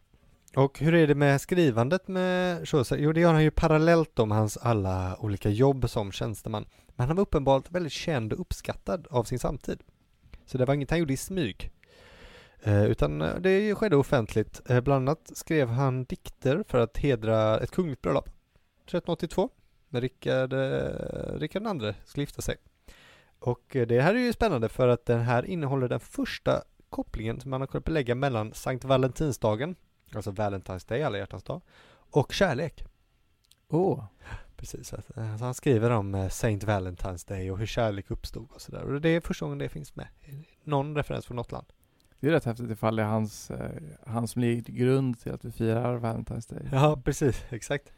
[0.56, 2.96] Och hur är det med skrivandet med Chaucer?
[2.96, 6.66] Jo, det gör han ju parallellt om hans alla olika jobb som tjänsteman.
[6.96, 9.82] Men han var uppenbart väldigt känd och uppskattad av sin samtid.
[10.46, 11.70] Så det var inget han gjorde i smyg.
[12.62, 14.60] Eh, utan eh, det skedde offentligt.
[14.70, 18.28] Eh, bland annat skrev han dikter för att hedra ett kungligt bröllop.
[18.28, 19.50] 1382.
[19.88, 22.56] När Rickard, eh, Rickard II skulle gifta sig.
[23.38, 26.62] Och det här är ju spännande för att den här innehåller den första
[26.94, 29.76] kopplingen som man har kunnat belägga mellan Sankt Valentinsdagen,
[30.14, 31.60] alltså Valentine's Day, alla hjärtans dag,
[32.10, 32.84] och kärlek.
[33.68, 34.04] Åh,
[34.56, 38.10] Precis, så att, eh, så han skriver om eh, Saint Valentine's Day och hur kärlek
[38.10, 38.82] uppstod och sådär.
[38.82, 40.06] Och det är första gången det finns med.
[40.64, 41.66] Någon referens från något land.
[42.20, 43.70] det är rätt häftigt ifall det är hans, eh,
[44.06, 46.68] han som ligger till grund till att vi firar Valentine's Day.
[46.72, 47.92] Ja, precis, exakt.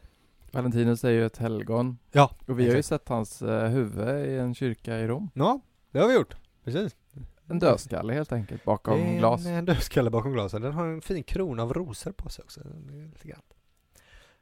[0.52, 1.98] Valentinus är ju ett helgon.
[2.12, 3.02] Ja, Och vi har ju exakt.
[3.02, 5.30] sett hans huvud i en kyrka i Rom.
[5.34, 6.36] Ja, det har vi gjort.
[6.64, 6.96] Precis.
[7.48, 9.46] En dödskalle helt enkelt bakom är glas.
[9.46, 10.62] En, en dödskalle bakom glasen.
[10.62, 12.60] Den har en fin krona av rosor på sig också.
[13.12, 13.40] Lite grann.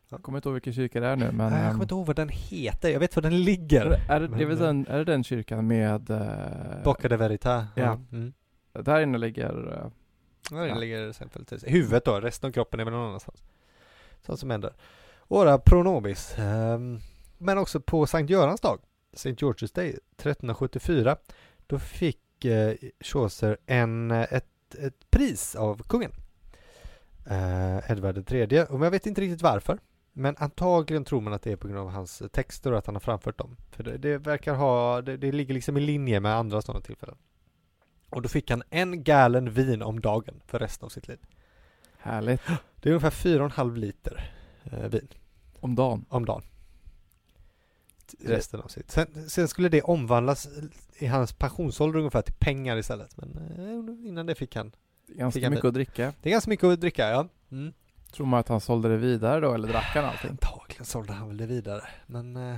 [0.08, 1.52] Jag kommer inte ihåg vilken kyrka det är nu men...
[1.52, 2.88] Nej, jag kommer inte ihåg vad den heter.
[2.88, 3.86] Jag vet var den ligger.
[3.86, 6.10] är, det- är, det, Men- den, är det den kyrkan med...
[6.10, 7.66] Eh, Bocca de Verita.
[7.74, 7.98] Ja.
[8.12, 8.32] Mm.
[8.72, 9.72] Där inne ligger...
[9.84, 9.90] Eh,
[10.50, 10.74] Ja, den Ja.
[10.74, 11.64] ligger exempelvis.
[11.66, 13.42] Huvudet då, resten av kroppen är väl någon annanstans.
[14.26, 14.72] Sånt som händer.
[15.28, 16.34] Ora pro nobis.
[16.38, 16.98] ehm,
[17.38, 18.78] men också på Sankt Görans dag,
[19.12, 19.30] St.
[19.32, 21.16] George's Day 1374,
[21.66, 26.12] då fick eh, Chaucer en, eh, ett, ett pris av kungen.
[27.26, 28.62] Eh, Edvard III.
[28.68, 29.78] Och jag vet inte riktigt varför.
[30.12, 32.94] Men antagligen tror man att det är på grund av hans texter och att han
[32.94, 33.56] har framfört dem.
[33.70, 37.16] För det, det verkar ha, det, det ligger liksom i linje med andra sådana tillfällen.
[38.10, 41.18] Och då fick han en gallon vin om dagen för resten av sitt liv.
[41.98, 42.42] härligt.
[42.80, 44.32] Det är ungefär 4,5 liter
[44.64, 45.08] eh, vin
[45.60, 46.04] Om dagen.
[46.08, 46.42] om dagen.
[48.20, 48.90] Resten av sitt.
[48.90, 50.48] Sen, sen skulle det omvandlas
[50.98, 53.16] i hans pensionsålder ungefär till pengar istället.
[53.16, 54.72] Men eh, innan det fick han.
[55.08, 56.12] Ganska Fick han mycket att dricka.
[56.22, 57.28] Det är ganska mycket att dricka ja.
[57.50, 57.72] Mm.
[58.12, 60.30] Tror man att han sålde det vidare då eller drack han allting?
[60.30, 61.82] Antagligen sålde han väl det vidare.
[62.06, 62.56] Men eh,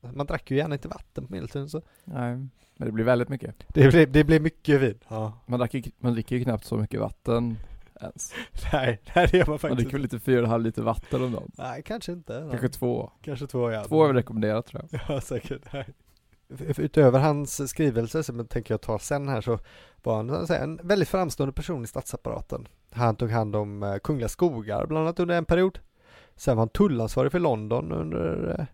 [0.00, 1.82] man drack ju gärna inte vatten på medeltiden så.
[2.04, 2.36] Nej,
[2.76, 3.54] men det blir väldigt mycket.
[3.68, 4.98] Det blev, det blev mycket vin.
[5.08, 5.32] Ja.
[5.46, 7.56] Man, drack, ju- man dricker ju knappt så mycket vatten
[8.00, 8.34] ens.
[8.72, 11.50] Nej, nej det gör man Man faktiskt dricker väl lite 4,5 liter vatten om dagen.
[11.58, 12.48] Nej, kanske inte.
[12.50, 13.10] Kanske två.
[13.22, 13.84] kanske två ja.
[13.84, 15.00] Två är väl rekommenderat tror jag.
[15.08, 15.72] Ja, säkert.
[15.72, 15.86] Nej.
[16.58, 19.58] Utöver hans skrivelse som jag tänker jag ta sen här så
[20.02, 22.68] var han en väldigt framstående person i statsapparaten.
[22.90, 25.78] Han tog hand om eh, kungliga skogar bland annat under en period.
[26.36, 28.66] Sen var han tullansvarig för London under, eh,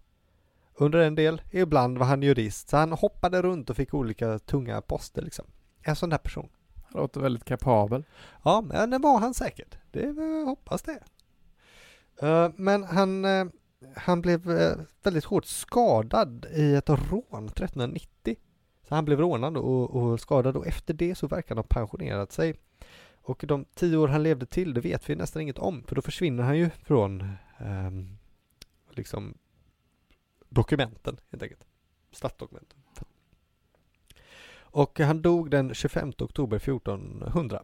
[0.74, 1.42] under en del.
[1.50, 2.68] Ibland var han jurist.
[2.68, 5.44] Så han hoppade runt och fick olika tunga poster liksom.
[5.82, 6.48] En sån där person.
[6.92, 8.04] Han låter väldigt kapabel.
[8.42, 9.76] Ja, men det var han säkert.
[9.90, 11.00] Det eh, hoppas det.
[12.22, 13.44] Eh, men han, eh,
[13.96, 14.44] han blev
[15.02, 18.36] väldigt hårt skadad i ett rån 1390.
[18.88, 22.32] Så han blev rånad och, och skadad och efter det så verkar han ha pensionerat
[22.32, 22.54] sig.
[23.22, 25.82] Och de tio år han levde till, det vet vi nästan inget om.
[25.82, 27.20] För då försvinner han ju från
[27.58, 27.90] eh,
[28.90, 29.38] liksom
[30.48, 31.64] dokumenten helt enkelt.
[32.12, 32.79] Statsdokumenten.
[34.70, 37.62] Och han dog den 25 oktober 1400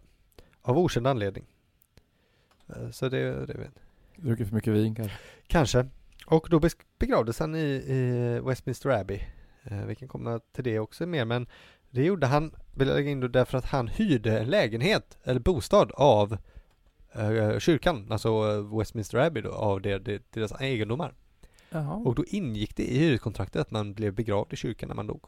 [0.63, 1.45] av okänd anledning.
[2.69, 3.81] Eh, Så det, det vet
[4.17, 5.17] Druckit för mycket vin kanske.
[5.47, 5.87] Kanske.
[6.27, 6.61] Och då
[6.99, 9.21] begravdes han i, i Westminster Abbey.
[9.65, 11.47] Eh, vi kan komma till det också mer men
[11.91, 15.41] det gjorde han, vill jag lägga in då, därför att han hyrde en lägenhet eller
[15.41, 16.39] bostad av
[17.13, 21.15] eh, kyrkan, alltså Westminster Abbey då, av det, det, deras egendomar.
[21.71, 21.95] Jaha.
[21.95, 25.25] Och då ingick det i hyreskontraktet att man blev begravd i kyrkan när man dog.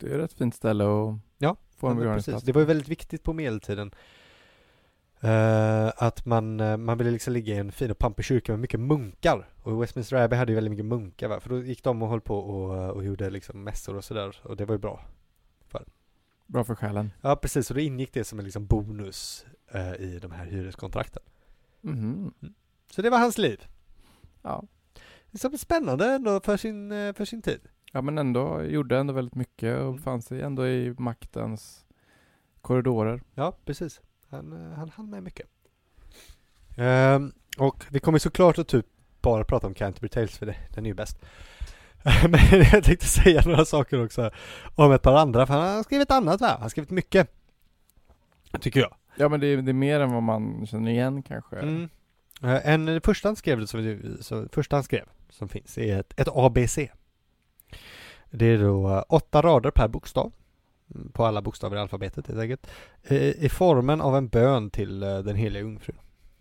[0.00, 2.34] Det är ett fint ställe att Ja, få en begravningsplats.
[2.36, 2.46] precis.
[2.46, 3.90] Det var ju väldigt viktigt på medeltiden.
[5.20, 8.58] eh, att man, eh, man ville liksom ligga i en fin och pampig kyrka med
[8.60, 9.48] mycket munkar.
[9.62, 11.40] Och Westminster Abbey hade ju väldigt mycket munkar va?
[11.40, 14.36] För då gick de och höll på och, och gjorde liksom mässor och sådär.
[14.42, 15.04] Och det var ju bra.
[16.46, 17.10] Bra för själen.
[17.20, 21.22] Ja precis, och då ingick det som en liksom bonus eh, i de här hyreskontrakten.
[21.80, 22.34] Mhm.
[22.90, 23.66] Så det var hans liv.
[24.42, 24.64] Ja.
[25.34, 27.60] Så spännande ändå för sin, eh, för sin tid.
[27.94, 30.02] Ja, men ändå gjorde ändå väldigt mycket och Mm.
[30.02, 31.84] fanns sig ändå i maktens
[32.60, 33.22] korridorer.
[33.34, 34.00] Ja, precis.
[34.30, 35.46] Han, eh, han hann med mycket.
[36.76, 38.86] Ehm, och vi kommer såklart att typ
[39.22, 41.18] bara prata om Canterbury Tales för det, den är ju bäst.
[42.28, 42.40] Men
[42.72, 44.30] jag tänkte säga några saker också
[44.74, 46.48] om ett par andra, för han har skrivit annat va?
[46.48, 47.30] Han har skrivit mycket.
[48.60, 48.94] Tycker jag.
[49.16, 51.56] Ja men det är, det är mer än vad man känner igen kanske.
[51.56, 51.88] Mm.
[52.42, 56.20] Eh, En, det första han skrev, som, så, första han skrev, som finns, är ett,
[56.20, 56.78] ett ABC.
[58.30, 60.32] Det är då eh, åtta rader per bokstav.
[60.94, 62.66] Mm, På alla bokstäver i alfabetet helt enkelt.
[63.40, 65.96] I, formen av en bön till eh, den heliga jungfrun.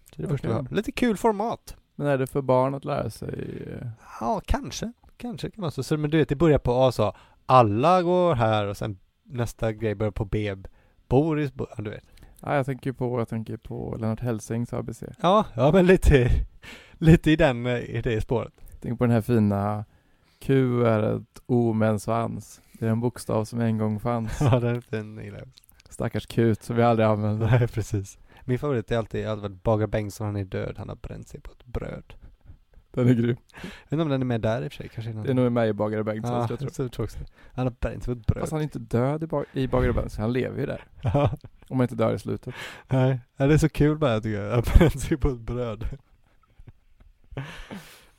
[0.09, 0.65] Så det är det första vi Okej.
[0.69, 0.75] har.
[0.75, 1.75] Lite kul format.
[1.95, 3.63] Men är det för barn att lära sig?
[3.81, 3.87] eh,
[4.19, 4.91] Ja, kanske.
[5.17, 5.83] Kanske kan man så.
[5.83, 5.97] så.
[5.97, 7.15] Men du vet, det börjar på A så.
[7.45, 10.55] Alla går här och sen nästa grej börjar på B.
[11.07, 12.03] Boris, du vet.
[12.41, 15.03] Ja, jag tänker på, jag tänker på Lennart Hellsings ABC.
[15.21, 16.29] Ja, ja men lite,
[16.93, 18.53] lite i den, i det spåret.
[18.81, 19.85] Tänk på den här fina
[20.43, 22.61] Q är ett O med en svans.
[22.79, 24.37] Det är en bokstav som en gång fanns.
[24.41, 25.47] Ja, den, gillar jag.
[25.89, 27.47] Stackars kut som vi aldrig använder.
[27.59, 28.17] Nej, precis.
[28.45, 31.51] Min favorit är alltid, varit Bagar Bengtsson, han är död, han har bränt sig på
[31.51, 32.13] ett bröd.
[32.91, 33.37] Den är grym.
[33.53, 35.23] Jag vet inte om den är med där i och för sig, kanske är någon...
[35.23, 36.71] Det är nog med i Bagare Bengtsson, ja, jag tror.
[36.77, 37.17] jag tror också.
[37.53, 38.39] Han har bränt sig på ett bröd.
[38.41, 40.85] Fast han är inte död i, ba- i Bagare Bengtsson, han lever ju där.
[41.03, 41.31] Ja,
[41.67, 42.53] Om han inte dör i slutet.
[42.87, 43.19] nej.
[43.37, 45.85] Det är så kul bara tycker jag, han bränt sig på ett bröd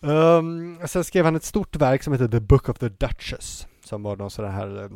[0.05, 4.03] um, sen skrev han ett stort verk som heter The Book of the Duchess, som
[4.03, 4.88] var någon sån här eh,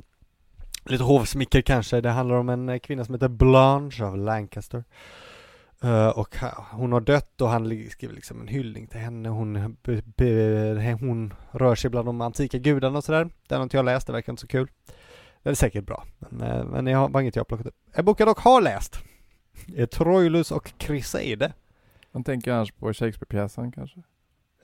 [0.84, 2.00] lite hovsmicker kanske.
[2.00, 4.84] Det handlar om en eh, kvinna som heter Blanche av Lancaster.
[5.84, 9.28] Uh, och ha- hon har dött och han skriver liksom en hyllning till henne.
[9.28, 13.30] Hon, be, be, hon rör sig bland de antika gudarna och sådär.
[13.48, 14.68] Den har inte jag läst, det verkar inte så kul.
[15.42, 17.74] Det är säkert bra, men, men det har- var inget jag har plockat upp.
[17.92, 18.98] En bok jag dock har läst
[19.76, 21.52] är Troilus och Chryseide.
[22.12, 24.02] Man tänker annars på Shakespeare-pjäsen kanske.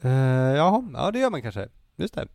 [0.05, 1.69] Uh, jaha, ja det gör man kanske.
[1.97, 2.29] Just det.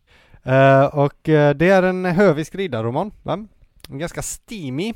[0.43, 3.47] Eh, och eh, det är en hövisk riddarroman, va?
[3.89, 4.93] En ganska steamy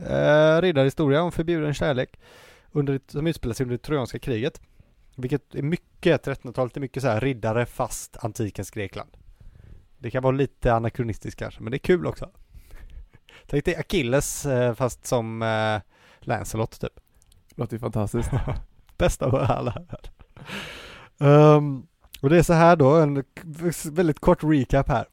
[0.00, 2.20] uh, riddarhistoria om förbjuden kärlek
[2.72, 4.60] under, som utspelar sig under det trojanska kriget.
[5.16, 9.10] Vilket är mycket, 1300-talet är mycket så här riddare fast antikens Grekland.
[9.98, 12.30] Det kan vara lite anakronistiskt kanske, men det är kul också.
[13.46, 15.80] Tänk dig Achilles eh, fast som uh,
[16.20, 17.00] Lancelot typ.
[17.54, 18.30] Låter ju fantastiskt.
[18.98, 20.10] Bästa av alla världar.
[22.20, 23.24] Och det är så här då, en
[23.90, 25.06] väldigt kort recap här.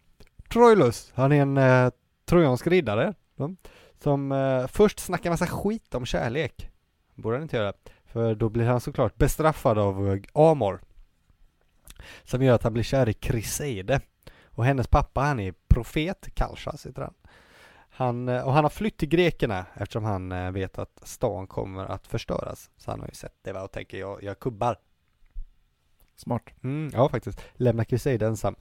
[0.50, 1.92] Troilus, han är en eh,
[2.26, 3.56] trojansk riddare då,
[4.04, 6.70] som eh, först snackar massa skit om kärlek.
[7.16, 7.74] Borde han inte göra.
[8.06, 10.82] För då blir han såklart bestraffad av eh, Amor.
[12.24, 14.02] Som gör att han blir kär i Kriseide.
[14.46, 17.14] Och hennes pappa, han är profet, Kalchas heter han.
[17.90, 21.86] Han, eh, och han har flytt till grekerna eftersom han eh, vet att stan kommer
[21.86, 22.70] att förstöras.
[22.78, 24.78] Så han har ju sett det va, och tänker jag, jag kubbar.
[26.16, 26.44] Smart.
[26.64, 27.42] Mm, ja faktiskt.
[27.54, 28.56] Lämna Crusade ensam.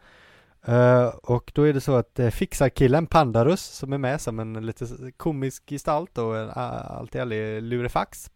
[0.64, 4.66] Eh, och då är det så att uh, fixarkillen Pandarus som är med som en
[4.66, 4.86] lite
[5.16, 8.30] komisk gestalt och en uh, alltid ärlig lurefax.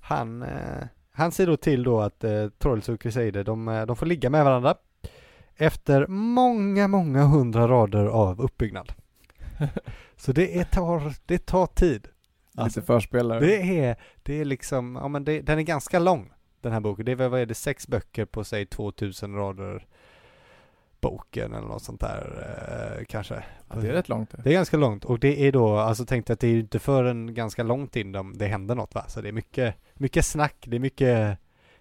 [0.00, 4.06] Han, eh, han ser då till då att uh, Trolls och Crusader de, de får
[4.06, 4.74] ligga med varandra.
[5.56, 8.92] Efter många, många hundra rader av uppbyggnad.
[10.16, 12.08] så det, är, tar, det tar tid.
[12.56, 13.40] Alltså, Lite förspelare.
[13.40, 17.04] det är, det är liksom, ja men det, den är ganska lång den här boken.
[17.04, 19.86] Det är väl, vad är det, sex böcker på säg 2000 rader
[21.00, 23.44] boken eller något sånt där eh, kanske.
[23.68, 24.42] Ja, det är rätt långt det.
[24.42, 26.78] Det är ganska långt och det är då, alltså tänk att det är ju inte
[26.78, 29.04] förrän ganska långt in de, det händer något va.
[29.08, 31.38] Så det är mycket, mycket snack, det är mycket,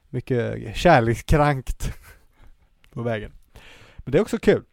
[0.09, 1.93] mycket kärlekskrankt
[2.93, 3.31] på vägen.
[3.97, 4.63] Men det är också kul.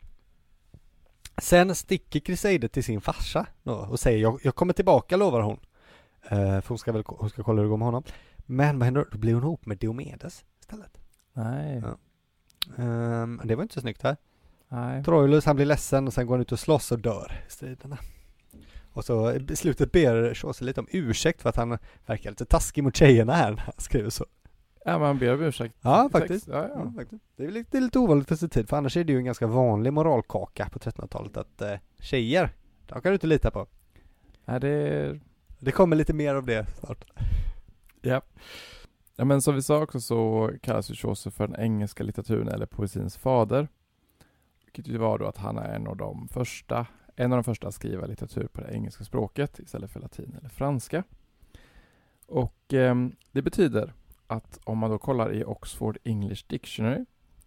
[1.38, 5.60] Sen sticker Crusader till sin farsa då, och säger jag, jag kommer tillbaka lovar hon.
[6.22, 8.02] Eh, för hon ska väl hon ska kolla hur det går med honom.
[8.46, 9.06] Men vad händer då?
[9.12, 10.98] Då blir hon ihop med Diomedes istället.
[11.32, 11.82] Nej.
[11.84, 11.96] Ja.
[12.82, 14.16] Ehm, det var inte så snyggt här.
[14.68, 15.04] Nej.
[15.04, 17.98] Troilus han blir ledsen och sen går han ut och slåss och dör i striderna.
[18.92, 22.84] Och så i slutet ber Chaucer lite om ursäkt för att han verkar lite taskig
[22.84, 24.26] mot tjejerna här när han skriver så.
[24.84, 25.74] Ja, man ber om ursäkt.
[25.80, 26.48] Ja, faktiskt.
[26.48, 26.92] Ja, Ja, ja.
[26.96, 27.22] faktiskt.
[27.36, 29.18] Det är lite, det är lite ovanligt för sin tid, för annars är det ju
[29.18, 32.50] en ganska vanlig moralkaka på 1300-talet att eh, tjejer,
[32.86, 33.66] de kan du inte lita på.
[34.44, 35.20] Nej, det är...
[35.58, 37.04] Det kommer lite mer av det snart.
[38.06, 38.22] Ja.
[39.16, 42.66] Ja, men som vi sa också så kallas ju Chaucer för den engelska litteraturen eller
[42.66, 43.68] poesins fader.
[44.64, 47.68] Vilket ju var då att han är en av de första, en av de första
[47.68, 51.02] att skriva litteratur på det engelska språket istället för latin eller franska.
[52.26, 53.92] Och ehm, det betyder
[54.26, 57.04] att om man då kollar i Oxford English Dictionary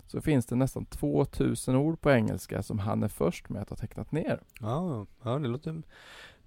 [0.08, 3.78] så finns det nästan 2000 ord på engelska som han är först med att ha
[3.78, 4.42] tecknat ner.
[4.60, 5.82] Ja, ja det låter,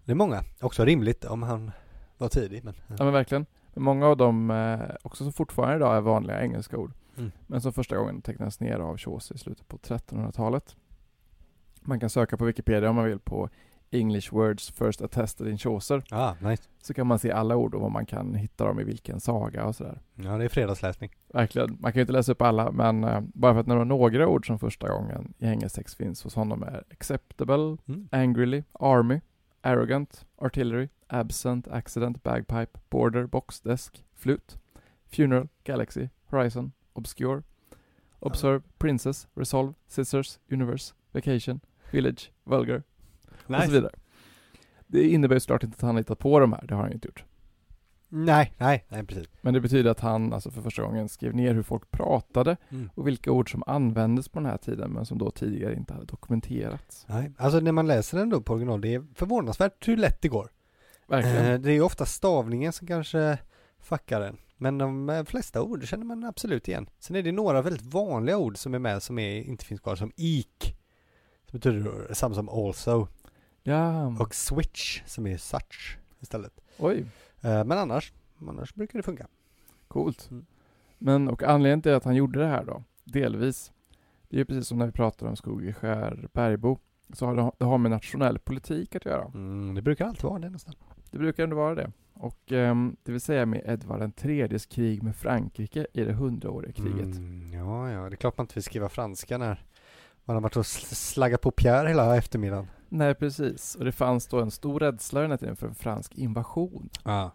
[0.04, 0.42] det är många.
[0.60, 1.70] Också rimligt om han
[2.18, 2.74] var tidig men.
[2.86, 3.46] Ja men verkligen.
[3.74, 6.92] Många av dem, eh, också som fortfarande idag är vanliga engelska ord.
[7.18, 7.32] Mm.
[7.46, 10.76] Men som första gången tecknades ner av Chaucer i slutet på 1300-talet.
[11.80, 13.48] Man kan söka på Wikipedia om man vill på
[13.90, 16.62] English Words First Attested in Chaucer Ah, nice.
[16.82, 19.64] så kan man se alla ord och var man kan hitta dem i vilken saga
[19.66, 20.00] och sådär.
[20.14, 21.10] Ja, det är fredagsläsning.
[21.34, 21.76] Verkligen.
[21.80, 24.46] Man kan ju inte läsa upp alla, men uh, bara för att nämna några ord
[24.46, 28.08] som första gången i engelsk text finns hos honom är acceptable, Mm.
[28.12, 29.20] angrily, army,
[29.60, 34.56] arrogant, artillery, absent, accident, bagpipe, border, box, desk, flute,
[35.06, 37.42] funeral, galaxy, horizon, obscure,
[38.18, 42.82] observe, princess, resolve, scissors, universe, vacation, village, vulgar
[43.46, 43.92] och så vidare.
[44.86, 46.94] Det innebär ju såklart inte att han hittat på de här, det har han ju
[46.94, 47.24] inte gjort.
[48.08, 49.26] Nej, nej, nej precis.
[49.40, 52.90] Men det betyder att han alltså för första gången skrev ner hur folk pratade Mm.
[52.94, 56.06] och vilka ord som användes på den här tiden men som då tidigare inte hade
[56.06, 57.06] dokumenterats.
[57.08, 60.28] Nej, alltså när man läser den då på original, det är förvånansvärt hur lätt det
[60.28, 60.50] går.
[61.16, 61.46] Verkligen.
[61.46, 63.38] Eh, det är ofta stavningen som kanske
[63.80, 64.36] fuckar den.
[64.56, 66.88] Men de eh, flesta ord känner man absolut igen.
[66.98, 69.96] Sen är det några väldigt vanliga ord som är med som är, inte finns kvar,
[69.96, 70.76] som ik.
[71.50, 73.08] Som betyder samma som also.
[73.62, 76.60] ja, Och switch som är such istället.
[76.78, 77.04] oj,
[77.44, 78.12] Eh, men annars,
[78.48, 79.26] annars brukar det funka.
[79.88, 80.28] coolt.
[80.30, 80.46] Mm.
[80.98, 83.72] Men och anledningen till att han gjorde det här då, delvis,
[84.28, 86.78] det är ju precis som när vi pratar om Skogeskär Bergbo,
[87.12, 89.24] så har det, det har med nationell politik att göra.
[89.34, 90.74] Mm, det brukar alltid vara det nästan.
[91.12, 91.92] Det brukar ändå vara det.
[92.14, 97.16] Och ehm, det vill säga med Edvard IIIs krig med Frankrike i det hundraåriga kriget.
[97.16, 99.64] Mm, ja, ja, det är klart man inte vill skriva franska när
[100.24, 102.66] man har varit och sl- slaggat på Pierre hela eftermiddagen.
[102.88, 103.74] Nej, precis.
[103.74, 106.88] Och det fanns då en stor rädsla den här tiden för en fransk invasion.
[107.04, 107.30] Ja.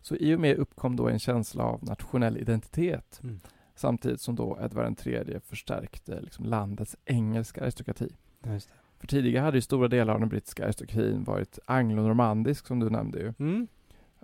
[0.00, 3.40] Så i och med uppkom då en känsla av nationell identitet Mm.
[3.74, 8.08] samtidigt som då Edvard III förstärkte liksom landets engelska aristokrati.
[8.46, 8.74] Just det.
[9.02, 13.18] För tidigare hade ju stora delar av den brittiska aristokratin varit anglo-normandisk som du nämnde
[13.18, 13.32] ju.
[13.38, 13.66] Mm.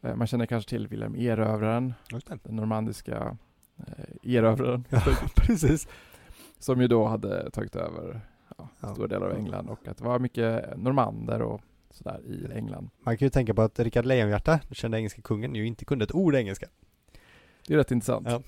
[0.02, 1.94] Eh, Man känner kanske till Wilhelm Erövraren,
[2.42, 3.36] den normandiska
[3.78, 5.00] eh, erövraren, Ja,
[5.36, 5.88] precis.
[6.58, 8.20] som ju då hade tagit över
[8.58, 8.88] ja, Ja.
[8.94, 11.60] stora delar av England och att det var mycket normander och
[11.90, 12.90] sådär i England.
[13.00, 16.04] Man kan ju tänka på att Rickard Lejonhjärta, den kända engelska kungen, ju inte kunde
[16.04, 16.66] ett ord engelska.
[17.66, 18.26] Det är rätt intressant.
[18.30, 18.42] Ja.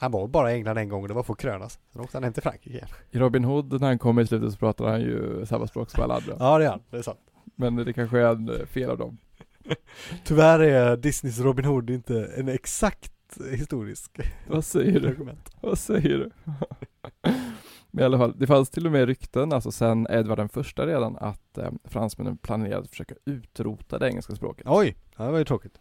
[0.00, 1.78] Han var bara i England en gång och det var för att krönas.
[1.92, 2.88] Sen åkte han hem till Frankrike igen.
[3.10, 6.02] I Robin Hood när han kom i slutet så pratade han ju samma språk som
[6.04, 6.36] alla andra.
[6.38, 6.80] Ja, det är han.
[6.90, 7.18] Det är sant.
[7.54, 9.18] Men det kanske är en eh, fel av dem.
[10.24, 13.12] Tyvärr är Disneys Robin Hood inte en exakt
[13.50, 15.16] historisk Vad säger du?
[15.60, 16.30] Vad säger du?
[17.90, 20.86] Men i alla fall, det fanns till och med rykten, alltså sen Edvard den första
[20.86, 24.66] redan, att eh, fransmännen planerade att försöka utrota det engelska språket.
[24.68, 25.80] Oj, det var ju tråkigt.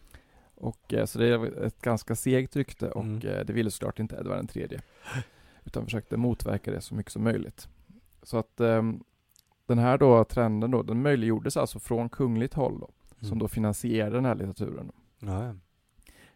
[0.59, 3.27] Och eh, så det är ett ganska segt rykte och Mm.
[3.27, 4.81] eh, det ville såklart inte Edvard den tredje.
[5.65, 7.67] Utan försökte motverka det så mycket som möjligt.
[8.23, 9.03] Så att ehm,
[9.65, 12.89] den här då trenden då, den möjliggjordes alltså från kungligt håll då,
[13.27, 14.91] som då finansierade den här litteraturen.
[15.19, 15.53] Ja.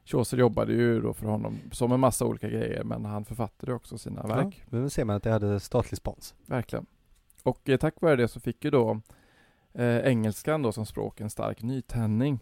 [0.06, 3.98] Chaucer jobbade ju då för honom som en massa olika grejer, men han författade också
[3.98, 4.64] sina verk.
[4.70, 6.36] Ja, nu ser man att det hade statlig spons.
[6.46, 6.86] Verkligen.
[7.44, 9.02] Och eh, tack vare det så fick ju då
[9.74, 12.40] eh, engelskan då som språk en stark nytändning.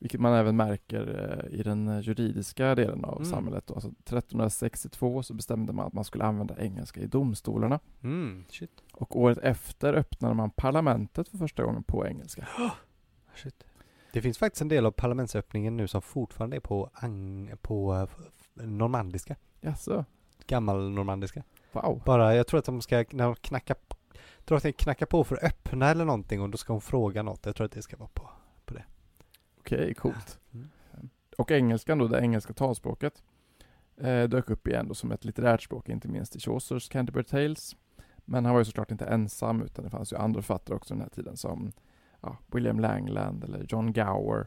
[0.00, 3.30] Vilket man även märker eh, i den eh, juridiska delen av Mm.
[3.30, 3.70] samhället.
[3.70, 7.80] Alltså 1362 så bestämde man att man skulle använda engelska i domstolarna.
[8.02, 8.70] Mm, shit.
[8.92, 12.48] Och året efter öppnade man parlamentet för första gången på engelska.
[13.34, 13.64] shit.
[14.12, 17.94] Det finns faktiskt en del av parlamentsöppningen nu som fortfarande är på, ang- på
[18.60, 19.36] eh, normandiska.
[19.60, 20.04] Jaså?
[20.46, 21.42] Gammal normandiska.
[21.72, 22.02] Wow.
[22.06, 23.76] Bara, jag tror att de ska, när de knackar,
[24.38, 26.80] jag tror att de knackar på för att öppna eller någonting och då ska hon
[26.82, 27.46] fråga något.
[27.46, 28.30] Jag tror att det ska vara på.
[29.64, 30.38] Okej, coolt.
[30.52, 30.68] Mm.
[31.38, 33.22] Och engelskan då, det engelska talspråket,
[33.96, 37.76] eh, dök upp igen då som ett litterärt språk, inte minst i Chaucers Canterbury Tales.
[38.24, 41.00] Men han var ju såklart inte ensam, utan det fanns ju andra författare också den
[41.00, 41.72] här tiden som
[42.20, 44.46] ja, William Langland eller John Gower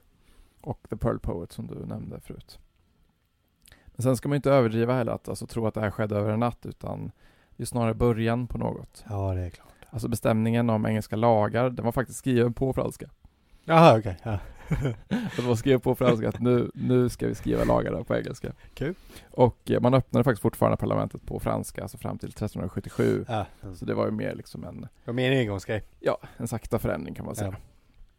[0.62, 2.60] och The Pearl Poet som du nämnde förut.
[3.86, 6.16] Men sen ska man ju inte överdriva heller att alltså, tro att det här skedde
[6.16, 7.12] över en natt, utan
[7.56, 9.06] det är snarare början på något.
[9.10, 9.68] Ja, det är klart.
[9.90, 13.10] Alltså bestämningen om engelska lagar, den var faktiskt skriven på franska.
[13.64, 14.18] Jaha, okej.
[14.24, 14.40] Ja.
[15.38, 18.54] Att man skrev på franska att nu, nu ska vi skriva lagarna på engelska.
[18.74, 18.96] Kul.
[19.32, 23.26] Och eh, man öppnade faktiskt fortfarande parlamentet på franska, alltså fram till 1377.
[23.28, 23.46] ja.
[23.76, 25.84] Så det var ju mer liksom en, Det var mer en engångsgrej.
[26.00, 27.56] ja, en sakta förändring kan man säga.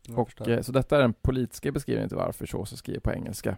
[0.06, 3.56] Jag och, eh, så detta är den politiska beskrivningen till varför Chaucer skriver på engelska.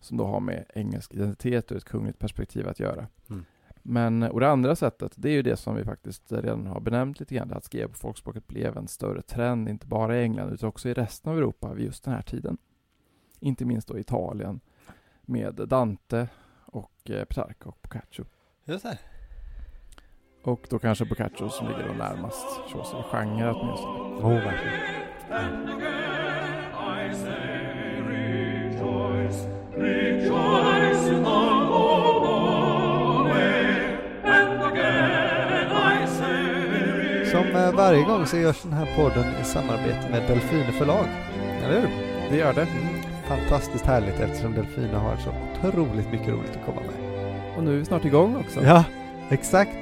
[0.00, 3.06] Som då har med engelsk identitet och ett kungligt perspektiv att göra.
[3.30, 3.44] Mm.
[3.88, 7.20] Men, och det andra sättet, det är ju det som vi faktiskt redan har benämnt
[7.20, 7.52] lite grann.
[7.52, 10.94] Att skriva på folkspråket blev en större trend, inte bara i England utan också i
[10.94, 12.58] resten av Europa vid just den här tiden.
[13.40, 14.60] Inte minst då Italien
[15.22, 16.28] med Dante
[16.64, 18.24] och eh, Petrarca och Boccaccio.
[18.64, 18.98] Just det.
[20.42, 23.98] Och då kanske Boccaccio som ligger då närmast Chaucer i genre åtminstone.
[24.22, 25.06] Oh, verkligen.
[27.28, 29.46] I rejoice,
[29.76, 31.55] rejoice
[37.52, 41.06] Som varje gång så görs den här podden i samarbete med Delfine förlag.
[41.64, 41.88] Eller hur?
[42.30, 42.66] Det gör det.
[43.28, 47.26] Fantastiskt härligt eftersom Delfine har så otroligt mycket roligt att komma med.
[47.56, 48.60] Och nu är vi snart igång också.
[48.64, 48.84] Ja,
[49.30, 49.76] exakt.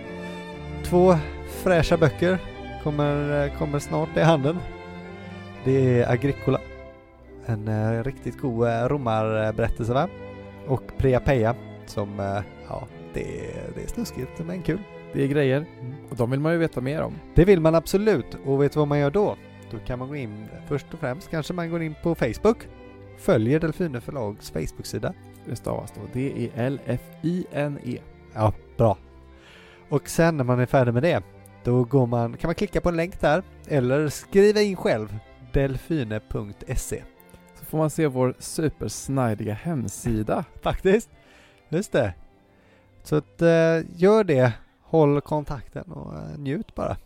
[0.84, 1.14] Två
[1.62, 2.38] fräscha böcker
[2.82, 4.58] kommer, eh, kommer snart i handen.
[5.64, 6.60] Det är Agricola.
[7.46, 10.08] En eh, riktigt god eh, romarberättelse va?
[10.66, 11.54] Och Priapeia
[11.86, 14.78] som, eh, ja, det är, det är snuskigt men kul.
[15.14, 15.66] Det är grejer.
[16.10, 17.14] Och de vill man ju veta mer om.
[17.34, 19.36] Det vill man absolut och vet du vad man gör då?
[19.70, 22.68] Då kan man gå in, först och främst kanske man går in på Facebook,
[23.18, 25.14] följer Delfine förlags Facebook-sida.
[25.46, 27.98] Det stavas då D-E-L-F-I-N-E.
[28.34, 28.98] Ja, bra.
[29.88, 31.22] Och sen när man är färdig med det,
[31.64, 35.18] då går man, kan man klicka på en länk där eller skriva in själv
[35.52, 37.02] delfine.se.
[37.58, 40.44] Så får man se vår supersnajdiga hemsida.
[40.62, 41.10] Faktiskt.
[41.68, 42.14] Just det.
[43.02, 44.52] Så att, eh, gör det,
[44.98, 46.96] håll kontakten och eh, njut bara.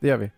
[0.00, 0.30] Det gör vi.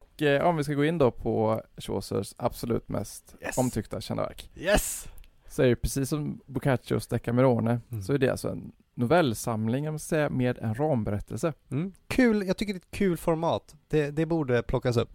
[0.00, 3.58] Och eh, om vi ska gå in då på Chaucers absolut mest Yes.
[3.58, 4.50] omtyckta kända verk.
[4.56, 5.08] Yes!
[5.48, 8.02] Så är det precis som Boccaccios Decamerone, Mm.
[8.02, 11.52] så är det alltså en novellsamling, säga, med en ramberättelse.
[11.70, 11.92] Mm.
[12.06, 13.74] Kul, jag tycker det är ett kul format.
[13.88, 15.10] Det, det borde plockas upp.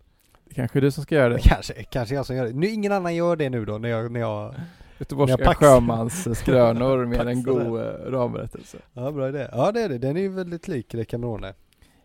[0.46, 1.40] Det kanske är du som ska göra det.
[1.40, 2.54] Kanske, kanske jag som gör det.
[2.54, 4.56] Nu, ingen annan gör det nu då när jag, när jag...
[5.00, 5.66] Göteborgska Jag paxar.
[5.76, 8.78] sjömans skrönor med en god eh, ramberättelse.
[8.94, 9.48] Ja, bra idé.
[9.52, 9.98] Ja, det är det.
[9.98, 11.54] Den är ju väldigt lik Decamerone.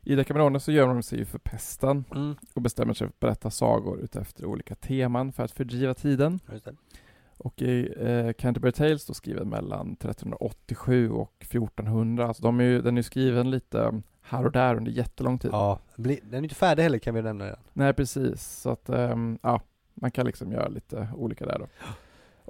[0.03, 2.34] I Decamerone så gör de sig ju för pesten Mm.
[2.55, 6.41] och bestämmer sig för att berätta sagor utefter olika teman för att fördriva tiden.
[7.36, 12.82] Och i eh, Canterbury Tales då skriven mellan 1387 och 1400, alltså de är ju,
[12.82, 15.51] den är ju skriven lite här och där under jättelång tid.
[15.53, 17.59] Ja, den är inte färdig heller kan vi nämna redan.
[17.72, 19.61] Nej precis, så att ehm, ja,
[19.95, 21.66] man kan liksom göra lite olika där då.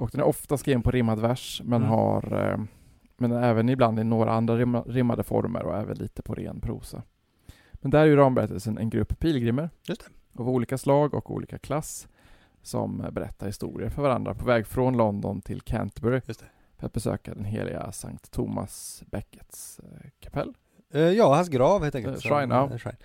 [0.00, 1.88] Och den är ofta skriven på rimmad vers, men Mm.
[1.88, 2.68] har ehm,
[3.16, 7.02] men även ibland i några andra rimma, rimmade former och även lite på ren prosa.
[7.72, 9.70] Men där är ju ramberättelsen en grupp pilgrimer
[10.38, 12.08] av olika slag och olika klass
[12.62, 16.20] som eh, berättar historier för varandra på väg från London till Canterbury
[16.76, 20.54] för att besöka den heliga Sankt Thomas Beckets eh, kapell.
[20.92, 22.16] Eh, ja, hans grav helt enkelt.
[22.16, 22.70] Eh, shrine, ja.
[22.70, 22.96] eh, shrine.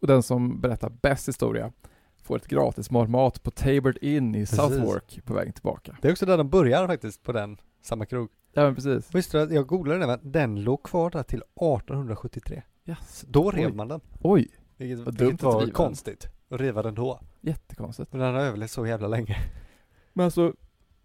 [0.00, 1.72] Och den som berättar bäst historia
[2.24, 4.56] får ett gratis mat på Tabard Inn i Precis.
[4.56, 5.96] Southwark på väg tillbaka.
[6.02, 8.30] Det är också där de börjar faktiskt, på den, samma krog.
[8.52, 9.14] Ja men precis.
[9.14, 12.62] Visste du att jag googlade den, den låg kvar där till 1873.
[12.86, 13.24] Yes.
[13.28, 13.52] Då Oj.
[13.56, 14.00] rev man den.
[14.20, 16.28] Oj, Vilket, Vad dumt vilket att var konstigt.
[16.48, 17.20] Att riva den då.
[17.40, 18.12] jättekonstigt.
[18.12, 19.36] Men den har överlevt så jävla länge.
[20.12, 20.52] Men alltså,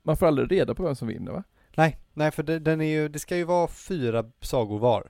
[0.03, 1.43] man får aldrig reda på vem som vinner va?
[1.77, 5.09] Nej, nej för det, den är ju, det ska ju vara fyra sagor var.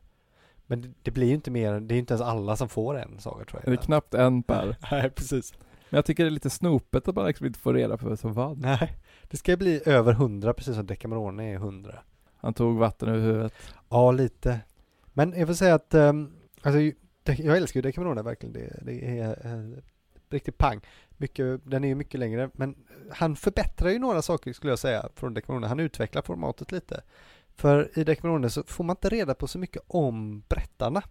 [0.66, 2.98] Men det, det blir ju inte mer, det är ju inte ens alla som får
[2.98, 3.82] en saga tror Det är jag.
[3.84, 4.78] knappt en per.
[4.92, 5.54] Nej, precis.
[5.90, 8.18] Men jag tycker det är lite snopet att man liksom inte får reda på vem
[8.18, 8.58] som vann.
[8.60, 8.98] Nej,
[9.30, 12.00] det ska ju bli över hundra precis som Decamerone är hundra.
[12.38, 13.54] Han tog vatten över huvudet.
[13.90, 14.60] Ja, lite.
[15.14, 16.32] Men jag får säga att, um,
[16.62, 16.80] alltså,
[17.24, 18.54] jag älskar ju Decamerone verkligen.
[18.54, 19.78] Det, det är uh,
[20.30, 20.82] riktigt pang.
[21.18, 22.76] Mycket, den är ju mycket längre, men
[23.12, 25.68] han förbättrar ju några saker skulle jag säga från Decamerone.
[25.68, 27.04] Han utvecklar formatet lite.
[27.56, 31.04] För i Decamerone så får man inte reda på så mycket om berättarna.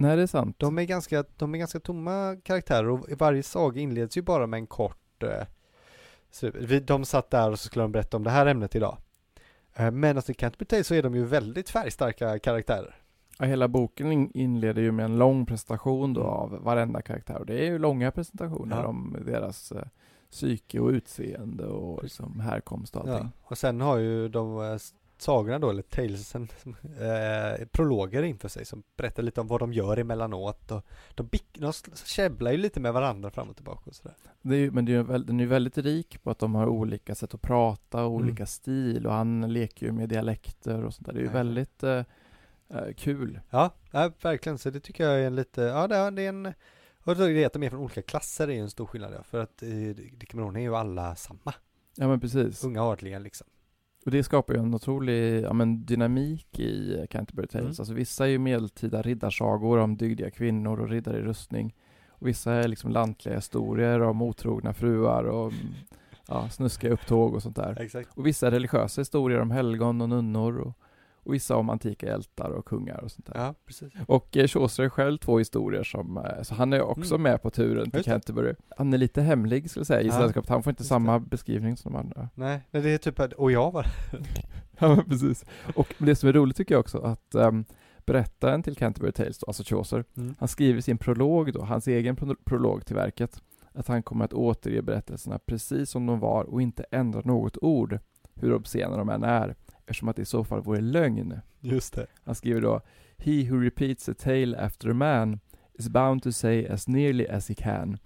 [0.00, 0.58] Nej det är sant.
[0.58, 4.58] De är ganska, de är ganska tomma karaktärer och varje saga inleds ju bara med
[4.58, 5.46] en kort eh,
[6.30, 8.98] så vi, De satt där och så skulle de berätta om det här ämnet idag.
[9.74, 12.96] Eh, men alltså i Canterbury Tales så är de ju väldigt färgstarka karaktärer.
[13.38, 16.32] Ja, hela boken in- inleder ju med en lång presentation då Mm.
[16.32, 17.38] av varenda karaktär.
[17.38, 18.86] Och det är ju långa presentationer Ja.
[18.86, 19.82] om deras eh,
[20.30, 23.30] psyke och utseende och liksom härkomst och allting.
[23.34, 23.46] Ja.
[23.48, 24.76] Och sen har ju de eh,
[25.20, 26.48] sagorna då, eller talesen,
[27.00, 30.82] eh, prologer inför sig som berättar lite om vad de gör emellanåt och
[31.14, 31.72] de, bick, de
[32.04, 34.14] käbblar ju lite med varandra fram och tillbaka och sådär.
[34.42, 36.66] Det är ju, men det är den är ju väldigt rik på att de har
[36.66, 38.22] olika sätt att prata och Mm.
[38.26, 41.12] olika stil och han leker ju med dialekter och sånt där.
[41.12, 41.32] Det är ju Ja.
[41.32, 42.04] väldigt eh,
[42.68, 43.40] eh, kul.
[43.50, 44.58] Ja, ja, verkligen.
[44.58, 46.46] Så det tycker jag är en lite, ja det är det en,
[47.04, 49.12] och då är det att de är från olika klasser är ju en stor skillnad
[49.14, 51.54] ja, för att i Decamerone är ju alla samma,
[51.96, 52.64] Ja men precis.
[52.64, 53.46] unga adliga liksom.
[54.04, 57.64] Och det skapar ju en otrolig ja, men dynamik i Canterbury Tales.
[57.64, 57.74] Mm.
[57.78, 61.74] Alltså vissa är ju medeltida riddarsagor om dygdiga kvinnor och riddare i rustning.
[62.08, 65.66] Och vissa är liksom lantliga historier om otrogna fruar och mm,
[66.28, 67.80] ja, snuskiga upptåg och sånt där.
[67.80, 68.18] Exakt.
[68.18, 70.72] Och vissa är religiösa historier om helgon och nunnor och,
[71.22, 73.34] och vissa om antika hjältar och kungar och sånt där.
[73.40, 73.92] Ja, precis.
[74.06, 77.22] Och eh, Chaucer själv två historier som, eh, så han är också Mm.
[77.22, 78.04] med på turen till det.
[78.04, 78.54] Canterbury.
[78.76, 81.76] Han är lite hemlig skulle jag säga i Ja, sällskapet, han får inte samma beskrivning
[81.76, 82.28] som de andra.
[82.34, 83.86] Nej, nej, det är typ att, och jag var
[84.78, 85.44] Ja precis.
[85.74, 87.64] Och det som är roligt tycker jag också att um,
[88.06, 90.34] berättaren till Canterbury Tales, då, alltså Chaucer, mm.
[90.38, 93.42] han skriver sin prolog då, hans egen pro- prolog till verket,
[93.74, 97.98] att han kommer att återge berättelserna precis som de var och inte ändra något ord,
[98.34, 99.54] hur obscena de än är,
[99.90, 101.40] eftersom att det i så fall vore lögn.
[101.60, 102.06] Just det.
[102.24, 102.80] Han skriver då
[103.16, 105.40] He who repeats a tale after a man
[105.74, 107.98] is bound to say as nearly as he can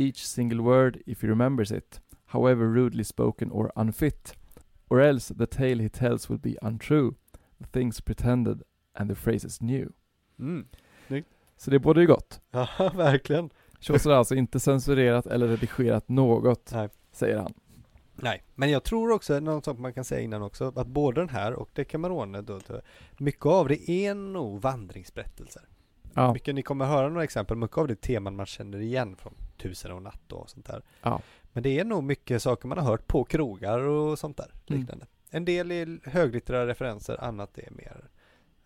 [0.00, 4.34] each single word if he remembers it, however rudely spoken or unfit,
[4.88, 7.14] or else the tale he tells will be untrue,
[7.58, 8.62] the things pretended
[8.94, 9.88] and the phrases new.
[10.38, 10.66] Mm.
[11.56, 12.40] Så det borde ju gott.
[12.50, 13.50] Ja, verkligen.
[13.80, 16.88] Shows har alltså inte censurerat eller redigerat något, Nej.
[17.12, 17.52] säger han.
[18.22, 21.28] Nej, men jag tror också, något sånt man kan säga innan också, att både den
[21.28, 22.80] här och Decamerone då, då,
[23.18, 25.62] mycket av det är nog vandringsberättelser.
[26.14, 29.16] Ja, Mycket, ni kommer höra några exempel, mycket av det är teman man känner igen
[29.16, 30.82] från Tusen och natt och sånt där.
[31.02, 31.20] ja.
[31.52, 34.80] Men det är nog mycket saker man har hört på krogar och sånt där Mm.
[34.80, 35.06] liknande.
[35.30, 38.09] En del är höglitterära referenser, annat är mer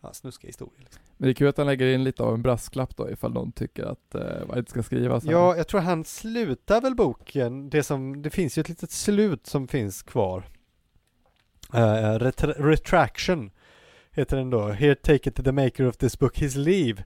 [0.05, 0.81] ja, snuskiga historier.
[0.81, 1.03] Liksom.
[1.17, 3.53] Men det är kul att han lägger in lite av en brasklapp då ifall någon
[3.53, 5.25] tycker att eh, vad inte ska skrivas.
[5.25, 9.47] Ja, jag tror han slutar väl boken, det som, det finns ju ett litet slut
[9.47, 10.45] som finns kvar.
[11.75, 11.79] Uh,
[12.19, 13.51] retra- retraction
[14.11, 14.69] heter den då.
[14.69, 17.05] Here take it to the maker of this book, his leave.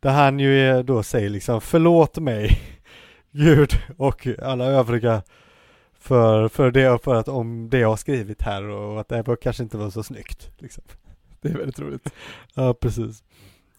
[0.00, 2.60] Där han ju är, då säger liksom förlåt mig
[3.30, 5.22] Gud och alla övriga
[5.98, 9.36] för, för det för att om det jag har skrivit här och att det här
[9.36, 10.50] kanske inte var så snyggt.
[10.58, 10.84] Liksom.
[11.42, 12.12] Det är väldigt roligt.
[12.54, 13.22] Ja, precis.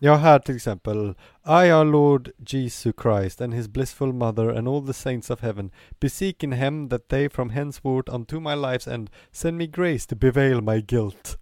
[0.01, 4.67] Jag har här till exempel I our Lord Jesus Christ and his blissful mother and
[4.67, 8.93] all the saints of heaven beseek in him that they from henceforth unto my life's
[8.93, 11.37] end send me grace to bevail my guilt.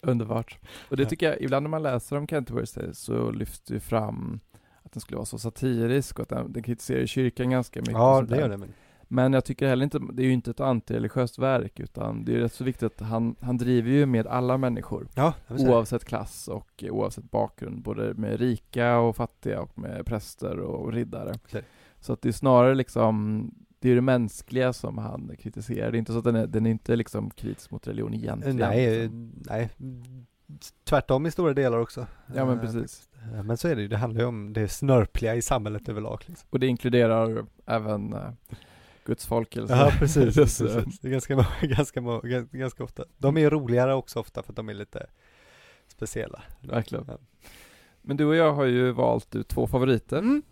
[0.00, 0.58] Underbart.
[0.88, 1.08] Och det Ja.
[1.08, 4.40] tycker jag, ibland när man läser om Canterbury så lyfts det ju fram
[4.82, 7.94] att den skulle vara så satirisk och att den, den kritiserar kyrkan ganska mycket.
[7.94, 8.68] Ja, det gör det.
[9.12, 9.32] Men.
[9.32, 12.52] Jag tycker heller inte, det är ju inte ett antireligiöst verk utan det är rätt
[12.52, 15.08] så viktigt att han, han driver ju med alla människor.
[15.14, 15.34] Ja.
[15.48, 21.32] Oavsett klass och oavsett bakgrund, både med rika och fattiga och med präster och riddare.
[21.44, 21.62] Okej.
[22.00, 25.90] Så att det är snarare liksom, det är det mänskliga som han kritiserar.
[25.90, 28.56] Det är inte så att den är, den är inte liksom kritisk mot religion egentligen.
[28.56, 29.32] Nej, liksom.
[29.46, 29.70] nej.
[30.84, 32.06] Tvärtom i stora delar också.
[32.34, 33.08] Ja men Eh, precis.
[33.34, 36.24] eh, Men så är det ju, det handlar ju om det snörpliga i samhället överlag.
[36.26, 36.46] Liksom.
[36.50, 38.20] Och det inkluderar även uh,
[39.04, 39.74] Guds folk eller så.
[39.74, 40.34] Ja, precis.
[40.34, 41.00] Precis.
[41.00, 42.00] Det är ganska, ganska,
[42.52, 43.04] ganska ofta.
[43.18, 45.06] De är roligare också ofta för att de är lite
[45.88, 46.42] speciella.
[46.60, 47.04] Verkligen.
[47.08, 47.18] Ja.
[48.02, 50.18] Men du och jag har ju valt ut två favoriter.
[50.18, 50.42] Mm,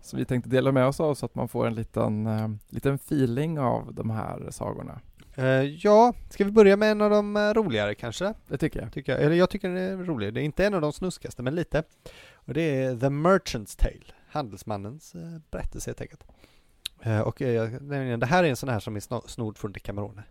[0.00, 2.94] som vi tänkte dela med oss av så att man får en liten, eh, liten
[2.94, 5.00] feeling av de här sagorna.
[5.36, 8.34] Eh, ja, ska vi börja med en av de eh, roligare kanske?
[8.48, 8.92] Det tycker jag.
[8.92, 9.22] Tycker jag.
[9.22, 10.34] Eller jag tycker den är rolig.
[10.34, 11.82] Det är inte en av de snuskigaste, men lite.
[12.34, 15.20] Och det är The Merchant's Tale, Handelsmannens eh,
[15.50, 16.24] berättelse helt enkelt.
[17.04, 17.70] Eh, och eh,
[18.18, 20.22] det här är en sån här som är sno- snodd från Decamerone.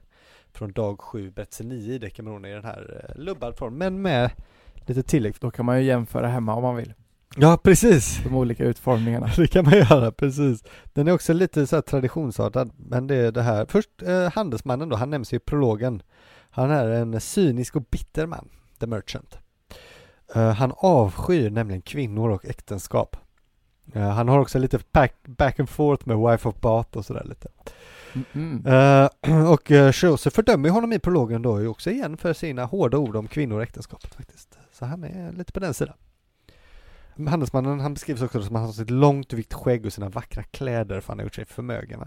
[0.52, 4.32] Från dag 7, berättelse 9 i Decamerone i den här eh, lubbad form, men med
[4.88, 5.36] lite tillägg.
[5.40, 6.94] Då kan man ju jämföra hemma om man vill,
[7.38, 8.20] Ja, precis!
[8.24, 9.30] de olika utformningarna.
[9.38, 10.64] Det kan man göra, precis.
[10.94, 13.66] Den är också lite så här traditionsartad, men det är det här.
[13.70, 16.02] Först eh, handelsmannen då, han nämns ju i prologen.
[16.50, 18.50] Han är en cynisk och bitter man,
[18.80, 19.38] the merchant.
[20.36, 23.18] Eh, han avskyr nämligen kvinnor och äktenskap.
[23.94, 27.24] Eh, han har också lite back, back and forth med wife of Bath och sådär
[27.26, 27.48] lite.
[28.34, 28.66] Mm.
[28.66, 32.98] Eh, och uh, Joseph fördömer ju honom i prologen då också igen för sina hårda
[32.98, 34.58] ord om kvinnor och äktenskapet faktiskt.
[34.72, 35.96] Så han är lite på den sidan.
[37.28, 40.44] Handelsmannen han beskrivs också som att han har sitt långt vitt skägg och sina vackra
[40.44, 42.00] kläder för han har gjort sig förmögen.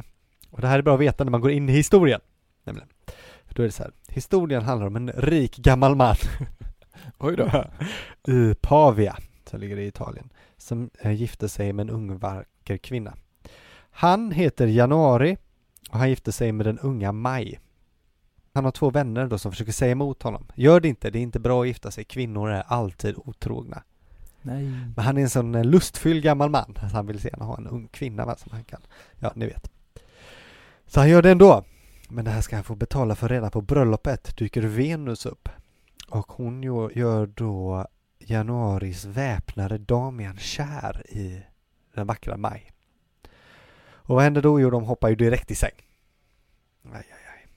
[0.50, 2.20] Och det här är bra att veta när man går in i historien.
[2.64, 2.88] Nämligen.
[3.46, 3.92] För då är det så här.
[4.08, 6.16] Historien handlar om en rik gammal man
[7.18, 7.64] Oj då.
[8.32, 9.16] i Pavia,
[9.50, 10.28] som ligger i Italien,
[10.66, 13.14] som eh, gifte sig med en ung vacker kvinna.
[13.90, 15.36] Han heter Januari
[15.90, 17.60] och han gifte sig med den unga Maj.
[18.52, 20.46] Han har två vänner då som försöker säga emot honom.
[20.54, 23.82] Gör det inte, det är inte bra att gifta sig, kvinnor är alltid otrogna.
[24.42, 24.64] Nej.
[24.96, 27.66] Men han är en sån eh, lustfylld gammal man, så han vill gärna ha en
[27.66, 28.80] ung kvinna va, som han kan,
[29.18, 29.70] ja ni vet.
[30.86, 31.64] Så han gör det ändå.
[32.08, 35.48] Men det här ska han få betala för redan på bröllopet dyker Venus upp.
[36.08, 37.86] Och hon gör- gör då
[38.28, 41.42] januaris väpnare Damian kär i
[41.94, 42.72] den vackra Maj.
[43.88, 44.60] Och vad händer då?
[44.60, 45.74] Jo, de hoppar ju direkt i säng.
[46.84, 47.48] Aj, aj, aj.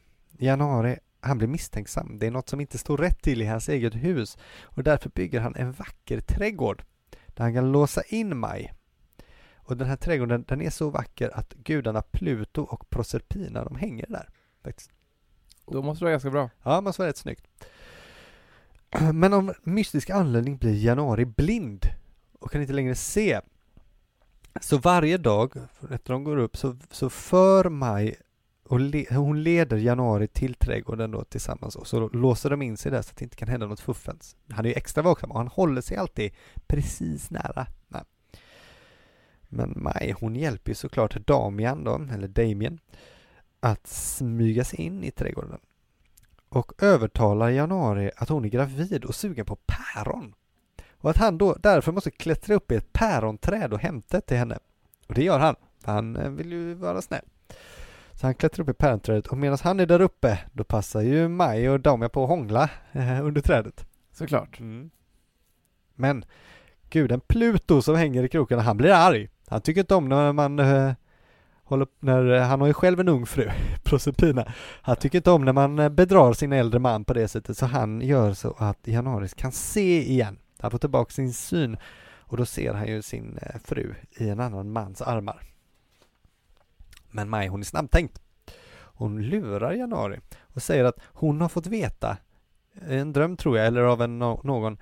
[0.45, 2.19] Januari, han blir misstänksam.
[2.19, 5.39] Det är något som inte står rätt till i hans eget hus och därför bygger
[5.39, 6.83] han en vacker trädgård
[7.27, 8.73] där han kan låsa in Maj.
[9.55, 14.05] Och den här trädgården, den är så vacker att gudarna Pluto och Proserpina, de hänger
[14.09, 14.29] där.
[14.63, 14.91] Faktiskt.
[15.65, 16.49] Då måste det vara ganska bra.
[16.63, 17.47] Ja, men så var rätt snyggt.
[19.13, 21.85] Men av mystisk anledning blir Januari blind
[22.39, 23.41] och kan inte längre se.
[24.61, 25.53] Så varje dag,
[25.91, 28.15] efter de går upp, så, så för Maj
[28.63, 32.91] och le, hon leder Januari till trädgården då tillsammans och så låser de in sig
[32.91, 34.35] där så att det inte kan hända något fuffens.
[34.49, 36.31] Han är ju extra vaksam och han håller sig alltid
[36.67, 37.67] precis nära.
[37.87, 38.03] Nej.
[39.41, 42.79] Men Maj, hon hjälper ju såklart Damian då, eller Damien,
[43.59, 45.59] att smyga sig in i trädgården
[46.49, 50.33] och övertalar Januari att hon är gravid och sugen på päron.
[50.97, 54.59] och att han då därför måste klättra upp i ett päronträd och hämta till henne.
[55.07, 57.25] Och det gör han, för han eh, vill ju vara snäll.
[58.13, 61.27] Så han klättrar upp i päronträdet och medan han är där uppe då passar ju
[61.27, 63.85] Maj och Damia på att hångla eh, under trädet.
[64.11, 64.59] Såklart.
[65.95, 66.25] Men
[66.89, 69.29] guden Pluto som hänger i krokarna, han blir arg.
[69.47, 70.93] Han tycker inte om när man eh,
[71.69, 73.49] håller, när, eh, han har ju själv en ung fru,
[73.83, 74.45] Proserpina.
[74.81, 77.65] Han tycker inte om när man eh, bedrar sin äldre man på det sättet så
[77.65, 80.39] han gör så att Janaris kan se igen.
[80.59, 81.77] Han får tillbaka sin syn
[82.19, 85.43] och då ser han ju sin eh, fru i en annan mans armar.
[87.11, 88.21] Men Maj hon är snabbtänkt.
[88.77, 92.17] Hon lurar Januari och säger att hon har fått veta,
[92.87, 94.77] en dröm tror jag, eller av en, någon,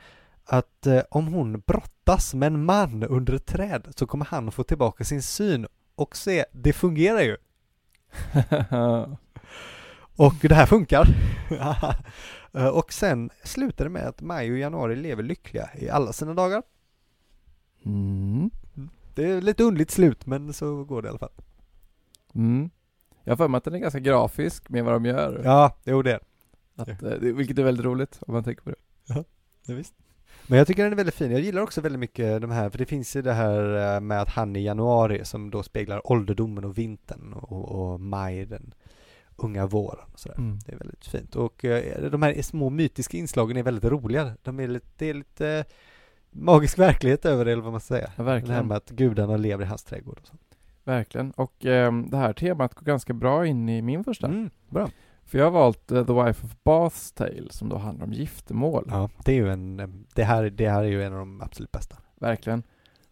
[0.46, 5.04] att om hon brottas med en man under ett träd så kommer han få tillbaka
[5.04, 5.68] sin syn
[5.98, 7.38] och se, det fungerar ju.
[10.16, 11.08] Och det här funkar.
[12.74, 16.64] Och sen slutar det med att Maj och Januari lever lyckliga i alla sina dagar.
[17.86, 18.50] mm.
[19.16, 21.32] Det är lite underligt slut men så går det i alla fall.
[22.36, 22.70] Mm.
[23.24, 25.42] Jag har för mig att den är ganska grafisk med vad de gör.
[25.44, 26.20] Ja, jo det är
[26.76, 29.24] Att, eh, vilket är väldigt roligt om man tänker på det.
[29.66, 29.74] det.
[29.74, 29.94] Visst.
[30.48, 31.32] Men jag tycker den är väldigt fin.
[31.32, 34.22] Jag gillar också väldigt mycket de här, för det finns ju det här eh, med
[34.22, 38.74] att han i januari som då speglar ålderdomen och vintern och, och maj, den
[39.36, 40.38] unga våren och sådär.
[40.38, 40.60] Mm.
[40.66, 44.34] Det är väldigt fint och eh, de här små mytiska inslagen är väldigt roliga.
[44.44, 45.66] De är lite, det är lite
[46.32, 48.12] magisk verklighet över det eller vad man ska säga.
[48.16, 48.68] Ja, Det här verkligen.
[48.68, 50.34] med att gudarna lever i hans trädgård och så.
[50.84, 51.32] Verkligen.
[51.32, 54.28] Och ehm, det här temat går ganska bra in i min första.
[54.28, 54.90] Mm, bra.
[55.28, 58.88] För jag har valt eh, The Wife of Bath's Tale som då handlar om giftermål.
[58.90, 61.42] Ja, det är ju en, eh, det här, det här är ju en av de
[61.42, 61.96] absolut bästa.
[62.16, 62.64] Verkligen.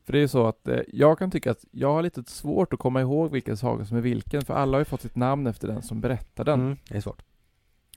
[0.05, 2.74] För det är ju så att eh, jag kan tycka att jag har lite svårt
[2.74, 5.47] att komma ihåg vilken saga som är vilken, för alla har ju fått sitt namn
[5.47, 6.61] efter den som berättar den.
[6.61, 7.24] Mm, det är svårt.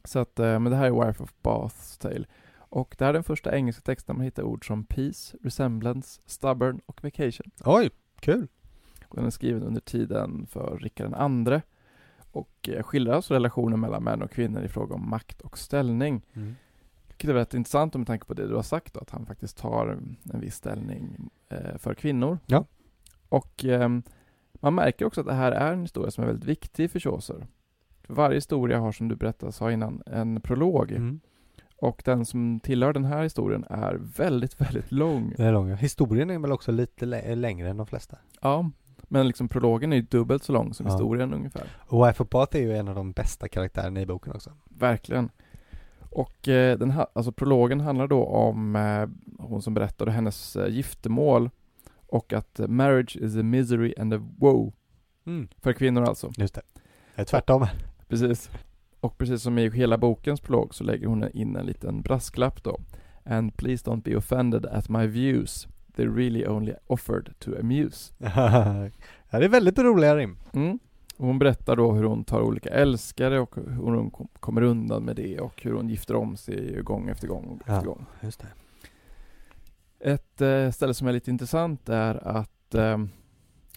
[0.05, 2.25] Så att, eh, men det här är Wife of Bath's Tale.
[2.59, 6.81] Och det här är den första engelska texten man hittar ord som peace, resemblance, stubborn
[6.87, 7.51] och vacation.
[7.65, 7.91] Oj,
[8.21, 8.49] kul.
[9.09, 11.13] Och den är skriven under tiden för Rickard
[11.53, 11.61] II
[12.33, 16.23] och eh, skildrar alltså relationen mellan män och kvinnor i fråga om makt och ställning.
[16.33, 16.55] Mm.
[17.09, 19.57] Vilket är väldigt intressant med tanke på det du har sagt då, att han faktiskt
[19.57, 19.99] tar
[20.33, 22.39] en viss ställning eh, för kvinnor.
[22.47, 22.65] Ja.
[23.29, 24.03] Och ehm,
[24.53, 27.47] man märker också att det här är en historia som är väldigt viktig för Chaucer.
[28.09, 30.91] Varje historia har, som du berättade, sa innan, en prolog.
[30.93, 31.21] Mm.
[31.77, 35.35] Och den som tillhör den här historien är väldigt, väldigt lång.
[35.37, 35.75] Det är långa.
[35.75, 38.19] Historien är väl också lite lä- längre än de flesta.
[38.41, 38.71] Ja,
[39.09, 40.93] men liksom prologen är ju dubbelt så lång som Ja.
[40.93, 41.63] historien ungefär.
[41.79, 44.51] Och Wife är ju en av de bästa karaktärerna i boken också.
[44.65, 45.31] Verkligen.
[46.11, 50.57] Och eh, den här, alltså prologen handlar då om eh, hon som berättar och hennes
[50.57, 51.51] eh, giftermål
[52.07, 54.73] och att marriage is a misery and a woe
[55.27, 55.49] Mm.
[55.63, 56.31] för kvinnor alltså.
[56.37, 56.63] Just det.
[57.15, 57.67] Det är tvärtom.
[58.09, 58.51] Precis.
[59.01, 62.81] Och precis som i hela bokens prolog så lägger hon in en liten brasklapp då.
[63.25, 65.69] And please don't be offended at my views.
[65.99, 68.13] They really only offered to amuse.
[69.31, 70.37] ja, det är väldigt roliga rim.
[70.53, 70.79] Mm.
[71.17, 75.17] Hon berättar då hur hon tar olika älskare och hur hon kom- kommer undan med
[75.17, 77.75] det och hur hon gifter om sig gång efter gång Ja.
[77.75, 78.07] efter gång.
[78.21, 78.47] Just det.
[80.13, 83.09] Ett eh, ställe som är lite intressant är att ehm,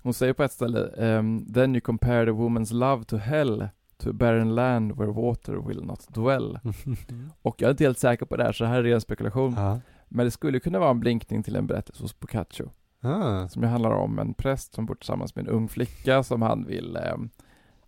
[0.03, 3.67] hon säger på ett ställe ehm, Then you compare the woman's love to hell
[3.97, 6.59] to a barren land where water will not dwell.
[7.41, 9.53] Och jag är inte helt säker på det här så det här är ren spekulation.
[9.57, 9.79] ja.
[10.13, 12.69] Men det skulle kunna vara en blinkning till en berättelse hos Boccaccio.
[13.01, 13.47] Ah.
[13.47, 16.65] Som ju handlar om en präst som bor tillsammans med en ung flicka som han
[16.65, 17.29] vill ehm,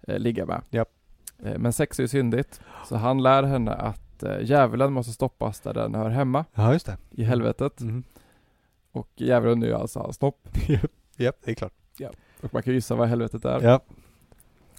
[0.07, 0.61] eh, ligga med.
[0.69, 0.89] Japp.
[1.43, 2.61] Eh, men sex är ju syndigt.
[2.85, 6.45] Så han lär henne att eh, djävulen måste stoppas där den hör hemma.
[6.53, 6.97] ja, just det.
[7.11, 7.81] I helvetet.
[7.81, 8.03] Mm.
[8.91, 10.47] Och djävulen är ju alltså hans snopp.
[11.17, 11.73] Japp, det är klart.
[12.41, 13.61] Och man kan gissa vad helvetet är.
[13.61, 13.81] Ja.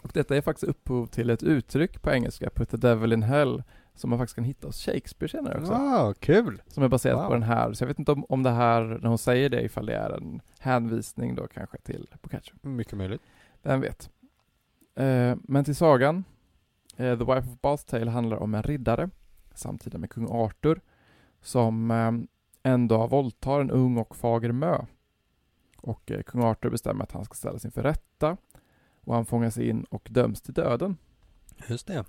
[0.02, 3.62] Och detta är faktiskt upphov till ett uttryck på engelska, put the devil in hell,
[3.94, 5.72] som man faktiskt kan hitta hos Shakespeare senare också.
[5.72, 6.62] Wow, kul.
[6.66, 7.26] Som är baserat Wow.
[7.26, 7.72] på den här.
[7.72, 10.10] Så jag vet inte om, om det här, när hon säger det, ifall det är
[10.10, 12.54] en hänvisning då kanske till Boccaccio.
[12.62, 13.22] Mycket möjligt.
[13.62, 14.10] Vem vet.
[14.94, 16.24] Eh, men till sagan.
[16.96, 19.10] Eh, The Wife of Bath's Tale handlar om en riddare,
[19.54, 20.80] samtida med kung Arthur,
[21.42, 22.12] som eh,
[22.72, 24.78] en dag våldtar en ung och fager mö.
[25.76, 28.36] Och eh, kung Arthur bestämmer att han ska ställas inför rätta.
[29.06, 30.96] Och han fångas in och döms till döden.
[31.68, 32.04] Just det.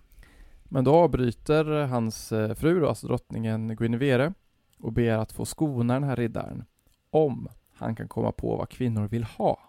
[0.70, 4.34] Men då avbryter hans eh, fru, då, alltså drottningen Guinevere,
[4.80, 6.64] och ber att få skona den här riddaren.
[7.10, 9.60] Om han kan komma på vad kvinnor vill ha.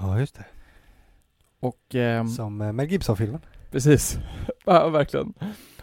[0.00, 0.44] Ja, just det.
[1.60, 1.94] Och...
[1.94, 3.40] ehm, Som eh, Mel Gibson-filmen.
[3.70, 4.18] Precis.
[4.64, 5.34] ja, verkligen.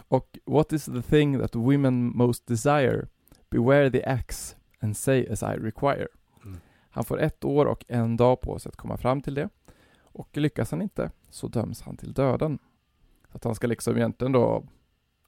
[0.08, 3.08] Och what is the thing that women most desire?
[3.50, 6.08] Beware the axe and say as I require.
[6.46, 6.60] Mm.
[6.90, 9.50] Han får ett år och en dag på sig att komma fram till det.
[10.02, 12.60] Och lyckas han inte så döms han till döden.
[13.32, 14.64] Så att han ska liksom egentligen då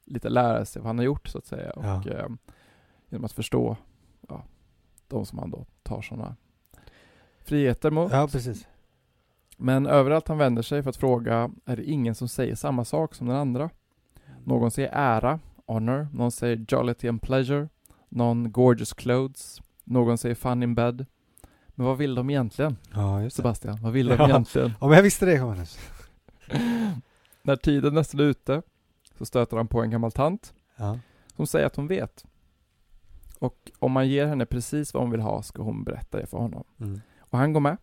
[0.05, 1.71] lite lära sig vad han har gjort så att säga.
[1.71, 2.03] Och Ja.
[2.11, 2.27] eh,
[3.09, 3.77] genom att förstå
[4.29, 4.43] ja,
[5.07, 6.35] de som han då tar sådana
[7.43, 8.11] friheter mot.
[8.11, 8.67] Ja, precis.
[9.57, 13.15] Men överallt han vänder sig för att fråga är det ingen som säger samma sak
[13.15, 13.69] som den andra.
[14.43, 17.69] Någon säger ära, honor, någon säger jollity and pleasure,
[18.09, 21.05] någon gorgeous clothes, någon säger fun in bed.
[21.67, 22.77] Men vad vill de egentligen?
[22.93, 23.29] Ja.
[23.29, 24.29] Sebastian, vad vill de Ja.
[24.29, 24.71] egentligen?
[24.79, 25.77] Om jag visste det, Johannes.
[27.43, 28.61] När tiden nästan är ute
[29.17, 30.99] så stöter han på en gammal tant Ja.
[31.35, 32.25] som säger att hon vet.
[33.39, 36.37] Och om man ger henne precis vad hon vill ha ska hon berätta det för
[36.37, 36.63] honom.
[36.79, 37.01] Mm.
[37.19, 37.77] Och han går med.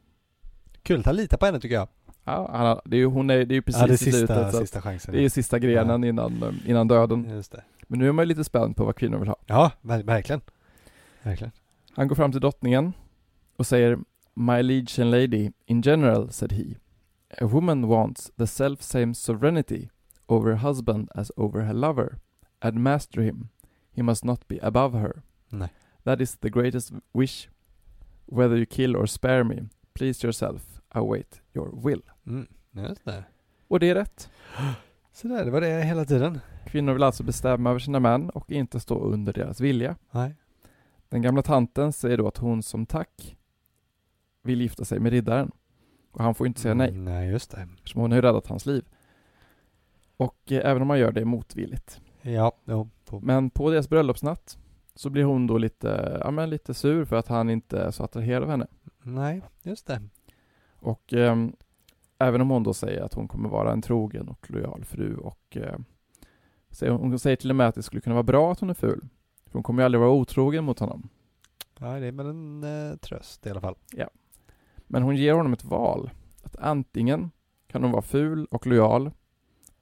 [0.83, 1.89] Kul han litar på henne tycker jag.
[2.25, 3.99] Ja, han det är ju, hon är, det är ju precis ja, det är i
[4.13, 4.21] slutet.
[4.21, 5.13] sista, sista chansen.
[5.13, 7.43] det är ju sista grenen innan, eh, innan döden.
[7.87, 9.37] Men nu är man ju lite spänd på vad kvinnor vill ha.
[9.47, 10.41] Ja, ver- verkligen.
[11.23, 11.53] Verkligen.
[11.97, 12.93] Han går fram till drottningen
[13.57, 13.99] och säger
[14.35, 16.65] My liege and lady, in general, said he,
[17.41, 19.91] a woman wants the self-same sovereignty
[20.29, 22.19] over her husband as over her lover,
[22.61, 23.49] and master him.
[23.91, 25.23] He must not be above her.
[25.49, 25.69] Nej.
[26.05, 27.49] That is the greatest wish.
[28.27, 32.03] Whether you kill or spare me, please yourself, await your will.
[32.27, 32.47] Mm.
[32.73, 33.25] Just det.
[33.69, 34.31] Och det är rätt.
[35.13, 36.41] Så där, det var det hela tiden.
[36.67, 39.97] Kvinnor vill alltså bestämma över sina män och inte stå under deras vilja.
[40.11, 40.35] Nej.
[41.09, 43.37] Den gamla tanten säger då att hon som tack
[44.43, 45.51] vill gifta sig med riddaren.
[46.11, 47.69] Och han får inte säga nej, Mm, nej, just det.
[47.77, 48.85] eftersom hon har ju räddat hans liv.
[50.17, 52.01] Och eh, även om man gör det motvilligt.
[52.23, 52.89] Ja, jo.
[53.05, 53.21] På.
[53.21, 54.59] Men på deras bröllopsnatt
[54.95, 58.05] så blir hon då lite, ja men lite sur för att han inte är så
[58.05, 58.67] attraherad av henne.
[59.03, 60.03] Nej, just det.
[60.81, 61.53] Och ehm,
[62.19, 65.57] även om hon då säger att hon kommer vara en trogen och lojal fru och
[65.57, 65.79] eh,
[66.71, 68.75] säger, hon säger till och med att det skulle kunna vara bra att hon är
[68.75, 69.09] ful.
[69.47, 71.09] För hon kommer ju aldrig vara otrogen mot honom.
[71.79, 73.75] Ja, det är väl en eh, tröst i alla fall.
[74.89, 76.11] Men hon ger honom ett val.
[76.43, 77.31] Att antingen
[77.67, 79.11] kan hon vara ful och lojal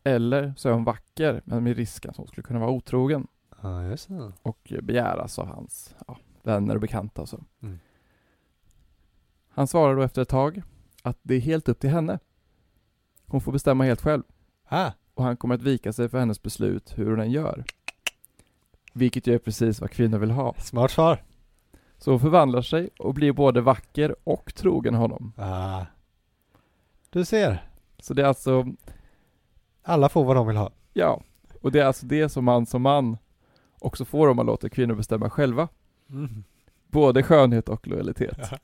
[0.04, 3.26] eller så är hon vacker men med risken att hon skulle kunna vara otrogen
[3.62, 4.32] Ja, just det.
[4.42, 7.44] och begäras av hans ja, vänner och bekanta och så.
[7.62, 7.78] Mm.
[9.48, 10.62] Han svarar då efter ett tag
[11.02, 12.18] att det är helt upp till henne.
[13.26, 14.22] Hon får bestämma helt själv
[14.68, 17.64] Ah, och han kommer att vika sig för hennes beslut hur hon än gör.
[18.92, 20.54] Vilket ju är precis vad kvinnor vill ha.
[20.58, 21.22] smart svar.
[21.98, 25.32] Så hon förvandlar sig och blir både vacker och trogen honom.
[25.36, 25.84] Ah.
[27.10, 27.70] Du ser.
[27.98, 28.66] Så det är alltså
[29.82, 30.70] Alla får vad de vill ha.
[30.92, 31.22] Ja,
[31.60, 33.18] och det är alltså det som man som man
[33.78, 35.68] också får om man låter kvinnor bestämma själva.
[36.10, 36.44] Mm.
[36.86, 38.38] Både skönhet och lojalitet.
[38.50, 38.58] Ja.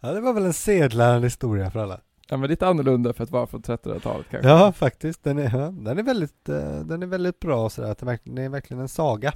[0.00, 2.00] Ja, det var väl en sedlande historia för alla.
[2.28, 4.48] Ja men lite annorlunda för att vara från 1300-talet kanske.
[4.48, 5.24] Ja, faktiskt.
[5.24, 7.96] Den är, ja, den är, väldigt, eh, den är väldigt bra sådär.
[8.24, 9.32] Det, är verkligen en saga.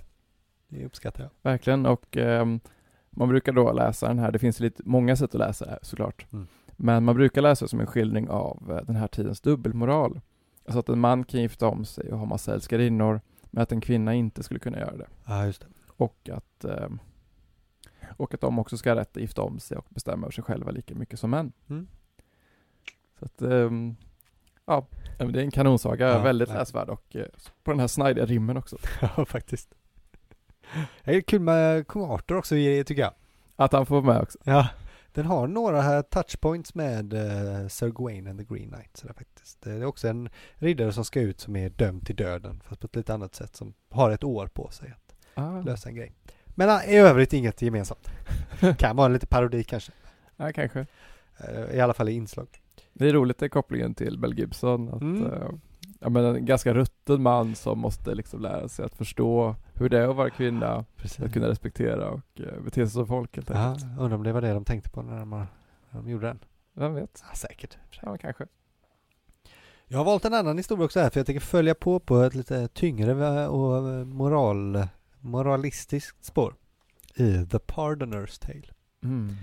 [0.68, 1.30] Det uppskattar jag.
[1.50, 2.60] Verkligen och ehm,
[3.16, 5.80] man brukar då läsa den här, det finns lite många sätt att läsa det här
[5.82, 6.26] såklart.
[6.32, 6.46] Mm.
[6.76, 10.20] Men man brukar läsa det som en skildring av eh, den här tidens dubbelmoral.
[10.64, 13.80] Alltså att en man kan gifta om sig och ha massa älskarinnor, men att en
[13.80, 15.06] kvinna inte skulle kunna göra det.
[15.24, 15.66] Ja, just det.
[15.96, 16.98] Och att, ehm,
[18.16, 20.44] och att de också ska ha rätt att gifta om sig och bestämma över sig
[20.44, 21.52] själva lika mycket som män.
[21.68, 21.86] Mm.
[23.18, 23.96] Så att, ehm,
[24.66, 24.86] ja,
[25.18, 27.26] det är en kanonsaga, Ja, väldigt läsvärd och eh,
[27.64, 28.76] på den här snajdiga rimmen också.
[29.00, 29.74] Ja, faktiskt.
[31.04, 33.12] Det är kul med kung Arthur också, tycker jag.
[33.56, 34.38] Att han får med också.
[34.44, 34.68] Ja,
[35.12, 38.96] den har några här touchpoints med uh, Sir Gawain and the Green Knight.
[38.96, 39.62] Så det, är faktiskt.
[39.62, 42.86] det är också en riddare som ska ut som är dömd till döden, fast på
[42.86, 45.02] ett lite annat sätt, som har ett år på sig att
[45.34, 46.12] Ah, lösa en grej.
[46.46, 48.08] Men uh, i övrigt inget gemensamt.
[48.78, 49.92] kan vara en lite parodi kanske.
[50.36, 50.86] ja, kanske.
[51.48, 52.48] Uh, I alla fall i inslag.
[52.92, 54.88] Det är roligt den kopplingen till Mel Gibson.
[54.94, 55.60] Att, Mm.
[56.00, 59.98] ja, men en ganska rutten man som måste liksom lära sig att förstå hur det
[59.98, 61.20] är att vara kvinna, Precis.
[61.20, 63.84] att kunna respektera och uh, bete sig som folk helt Ja, enkelt.
[63.98, 65.46] undrar om det var det de tänkte på när de, när
[65.90, 66.38] de gjorde den.
[66.74, 67.24] Vem vet?
[67.28, 67.78] Ja, säkert.
[68.02, 68.46] Ja, kanske.
[69.88, 72.34] Jag har valt en annan historia också här för jag tänker följa på på ett
[72.34, 74.86] lite tyngre och moral,
[75.20, 76.54] moralistiskt spår.
[77.14, 78.62] I The Pardoner's Tale.
[79.02, 79.36] Mm.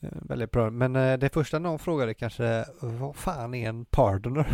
[0.00, 0.70] Eh, Väldigt bra.
[0.70, 4.46] Men eh, det första någon frågade kanske, vad fan är en pardoner?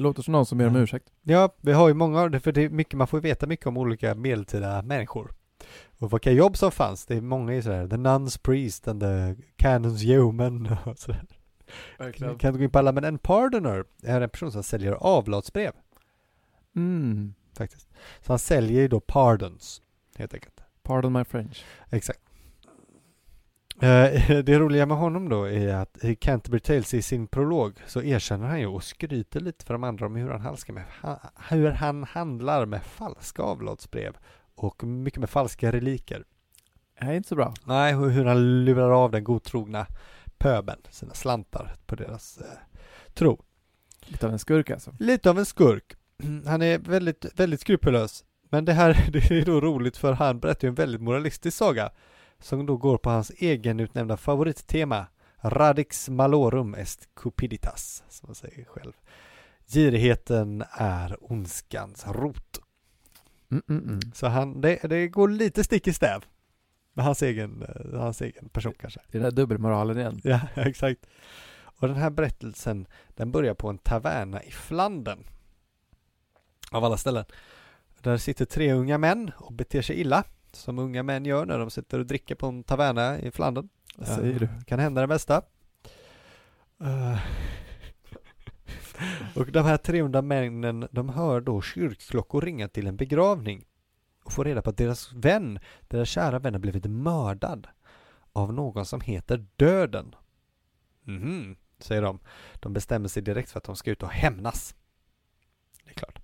[0.00, 1.12] Låter som någon som ber om ursäkt.
[1.22, 3.46] Ja, vi har ju många av det, för det är mycket, man får ju veta
[3.46, 5.34] mycket om olika medeltida människor.
[5.98, 7.06] Och vilka jobb som fanns.
[7.06, 11.24] Det är många i sådär, the nuns priest and the canons yeoman och sådär.
[11.98, 14.92] Jag kan inte gå in på alla, men en pardoner är en person som säljer
[14.92, 15.72] avlatsbrev
[16.76, 17.34] Mm.
[17.56, 17.88] faktiskt.
[18.20, 19.82] Så han säljer ju då pardons,
[20.16, 20.60] helt enkelt.
[20.82, 21.64] Pardon my French.
[21.90, 22.20] Exakt.
[23.82, 28.02] Eh, Det roliga med honom då är att i Canterbury Tales i sin prolog så
[28.02, 30.84] erkänner han ju och skryter lite för de andra om hur han med,
[31.48, 34.16] hur han handlar med falska avlatsbrev
[34.54, 36.24] och mycket med falska reliker.
[37.00, 37.54] Nej, inte så bra.
[37.64, 39.86] Nej, och hur han lurar av den godtrogna
[40.38, 42.44] pöben sina slantar på deras eh,
[43.14, 43.42] tro.
[44.06, 44.94] Lite av en skurk alltså.
[44.98, 45.96] Lite av en skurk.
[46.46, 48.24] Han är väldigt, väldigt skrupellös.
[48.50, 51.90] Men det här det är då roligt för han berättar ju en väldigt moralistisk saga.
[52.40, 55.06] Som då går på hans egenutnämnda favorittema
[55.42, 58.92] Radix malorum est cupiditas, som han säger själv.
[59.66, 62.60] Girigheten är ondskans rot.
[63.50, 64.00] Mm, mm, mm.
[64.14, 66.24] Så han, det, det går lite stick i stäv
[66.92, 69.00] med hans egen, eh, hans egen person kanske.
[69.10, 70.20] Det är den där dubbelmoralen igen.
[70.24, 71.06] Ja, exakt.
[71.62, 75.24] Och den här berättelsen, den börjar på en taverna i Flandern.
[76.70, 77.24] Av alla ställen.
[78.00, 80.24] Där sitter tre unga män och beter sig illa,
[80.56, 83.68] som unga män gör när de sitter och dricker på en taverna i Flandern.
[83.96, 84.48] Vad säger du?
[84.66, 85.42] Kan hända det bästa.
[86.80, 87.18] Eh,
[89.36, 93.64] och de här 300 männen, de hör då kyrkklockor ringa till en begravning
[94.24, 97.66] och får reda på att deras vän, deras kära vän har blivit mördad
[98.32, 100.14] av någon som heter Döden.
[101.02, 102.18] Mhm, säger de.
[102.54, 104.74] De bestämmer sig direkt för att de ska ut och hämnas.
[105.84, 106.19] Det är klart.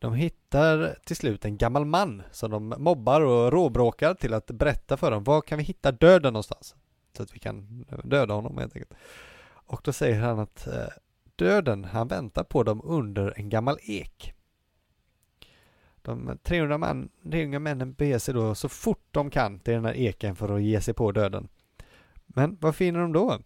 [0.00, 4.96] De hittar till slut en gammal man som de mobbar och råbråkar till att berätta
[4.96, 6.74] för dem var kan vi hitta döden någonstans?
[7.16, 8.94] Så att vi kan döda honom helt enkelt.
[9.44, 10.88] Och då säger han att eh,
[11.36, 14.34] döden, han väntar på dem under en gammal ek.
[16.02, 19.96] De 300 man, 300 männen beger sig då så fort de kan till den här
[19.96, 21.48] eken för att ge sig på döden.
[22.26, 23.38] Men vad finner de då?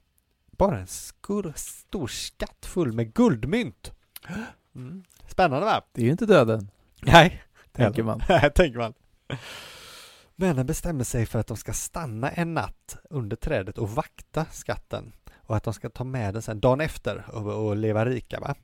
[0.50, 3.92] Bara en skur, stor skatt full med guldmynt.
[4.76, 5.04] Mm.
[5.26, 5.82] Spännande va?
[5.92, 6.70] Det är ju inte döden,
[7.02, 8.22] Nej, tänker man.
[8.28, 8.94] Nej, tänker man.
[10.36, 15.12] Männen bestämmer sig för att de ska stanna en natt under trädet och vakta skatten
[15.36, 18.54] och att de ska ta med den sen dagen efter och, och leva rika va.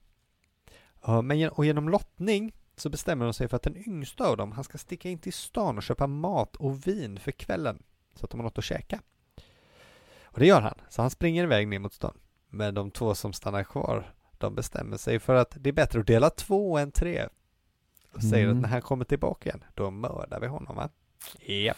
[1.22, 4.64] Men och genom lottning så bestämmer de sig för att den yngsta av dem, han
[4.64, 7.82] ska sticka in till stan och köpa mat och vin för kvällen
[8.14, 9.00] så att de har något att käka.
[10.22, 12.18] Och det gör han, så han springer iväg ner mot stan.
[12.48, 16.06] Men de två som stannar kvar, de bestämmer sig för att det är bättre att
[16.06, 17.28] dela två än tre
[18.12, 18.56] och säger Mm.
[18.56, 20.88] att när han kommer tillbaka igen, då mördar vi honom va?
[21.40, 21.76] Japp.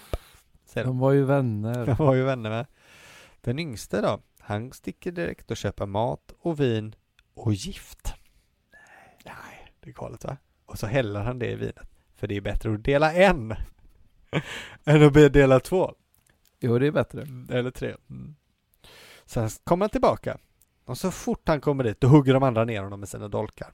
[0.64, 0.98] Säger de.
[0.98, 1.86] Var ju vänner.
[1.86, 2.66] De var ju vänner med.
[3.40, 6.94] Den yngste då, han sticker direkt och köper mat och vin
[7.34, 8.14] och gift.
[9.24, 10.36] Nej, det är galet va?
[10.66, 11.88] Och så häller han det i vinet.
[12.16, 13.54] För det är bättre att dela en
[14.84, 15.94] än att dela två.
[16.60, 17.22] Jo, det är bättre.
[17.50, 17.94] Eller tre.
[18.10, 18.34] Mm.
[19.24, 20.38] Sen kommer han tillbaka.
[20.84, 23.72] Och så fort han kommer dit, då hugger de andra ner honom med sina dolkar.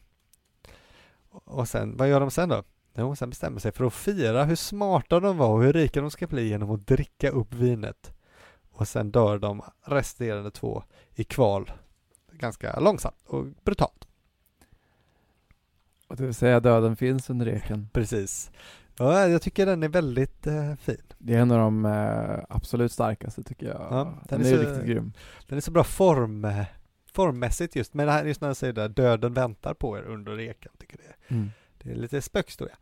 [1.30, 2.62] Och sen, vad gör de sen då?
[2.94, 6.10] Jo, sen bestämmer sig för att fira hur smarta de var och hur rika de
[6.10, 8.12] ska bli genom att dricka upp vinet.
[8.70, 10.82] Och sen dör de resterande två
[11.14, 11.70] i kval.
[12.32, 14.08] Ganska långsamt och brutalt.
[16.08, 17.88] Och det vill säga döden finns under eken.
[17.92, 18.50] Precis.
[18.96, 21.02] Ja, jag tycker den är väldigt eh, fin.
[21.18, 23.86] Det är en av de eh, absolut starkaste tycker jag.
[23.90, 25.12] Ja, den, den är, är så- riktigt grym.
[25.46, 26.64] Den är så bra form, eh,
[27.18, 27.94] formmässigt just.
[27.94, 30.72] Men det här just när jag säger det, döden väntar på er under eken.
[30.78, 31.34] Tycker det.
[31.34, 31.50] Mm.
[31.78, 32.76] Det är lite spökhistoria.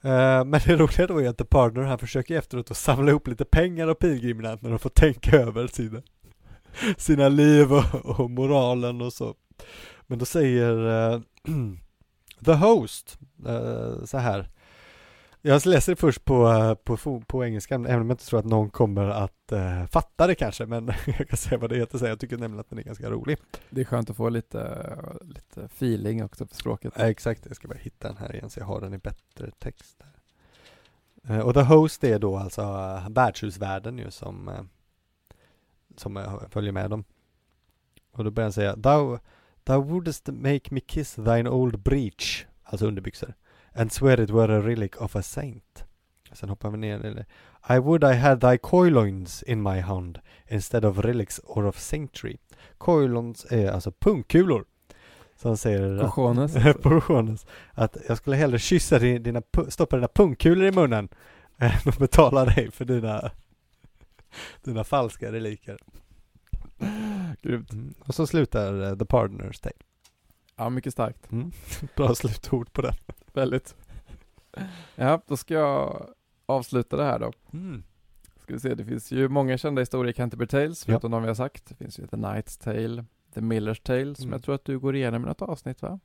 [0.00, 3.28] Eh, men det roliga då är att The Partner han försöker efteråt att samla ihop
[3.28, 6.02] lite pengar av pilgrimerna när de får tänka över sina,
[6.96, 9.34] sina liv och, och moralen och så.
[10.06, 11.20] Men då säger eh,
[12.44, 14.48] The Host eh, så här.
[15.46, 18.44] Jag läser det först på, eh, på, på engelska, även om jag inte tror att
[18.44, 20.86] någon kommer att eh, fatta det kanske, men
[21.18, 21.98] jag kan säga vad det heter.
[21.98, 23.38] Så jag tycker nämligen att den är ganska rolig.
[23.70, 24.86] Det är skönt att få lite,
[25.20, 26.92] lite feeling också för språket.
[26.96, 29.50] Ja, exakt, jag ska bara hitta den här igen så jag har den i bättre
[29.58, 29.96] text.
[31.28, 34.62] Eh, Och The Host är då alltså uh, värdshusvärden ju som, eh,
[35.96, 37.04] som eh, följer med dem.
[38.12, 39.18] Och då börjar han säga Thou,
[39.64, 43.34] thou wouldest make me kiss thine old breech, alltså underbyxor,
[43.76, 45.84] and swear it were a relic of a saint.
[46.32, 47.26] Sen hoppar vi ner
[47.68, 52.36] I would I had thy coilons in my hand instead of relics or of saintry.
[52.78, 54.64] Coilons är alltså pungkulor.
[55.42, 56.54] Han säger Cojones.
[56.82, 57.46] Portiones.
[57.74, 61.08] Att jag skulle hellre kyssa din, dina, stoppa dina pungkulor i munnen
[61.58, 63.30] än att betala dig för dina,
[64.64, 65.78] dina falska reliker.
[67.42, 67.72] Grymt.
[67.72, 67.94] Mm.
[68.00, 69.85] Och så slutar eh, The Partners Tale.
[70.56, 71.32] Ja, mycket starkt.
[71.32, 71.52] Mm.
[71.96, 72.94] Bra slutord på den.
[73.32, 73.76] Väldigt.
[74.94, 76.06] Ja, då ska jag
[76.46, 77.32] avsluta det här då.
[77.52, 77.82] Mm.
[78.42, 80.92] Ska vi se, det finns ju många kända historier i Canterbury Tales, Ja.
[80.92, 81.66] förutom de vi har sagt.
[81.68, 83.04] Det finns ju The Knight's Tale,
[83.34, 84.32] The Miller's Tale, som Mm.
[84.32, 86.00] jag tror att du går igenom i något avsnitt va?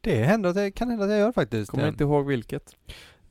[0.00, 1.70] Det händer det kan hända att jag gör faktiskt.
[1.70, 2.76] Kommer inte ihåg vilket.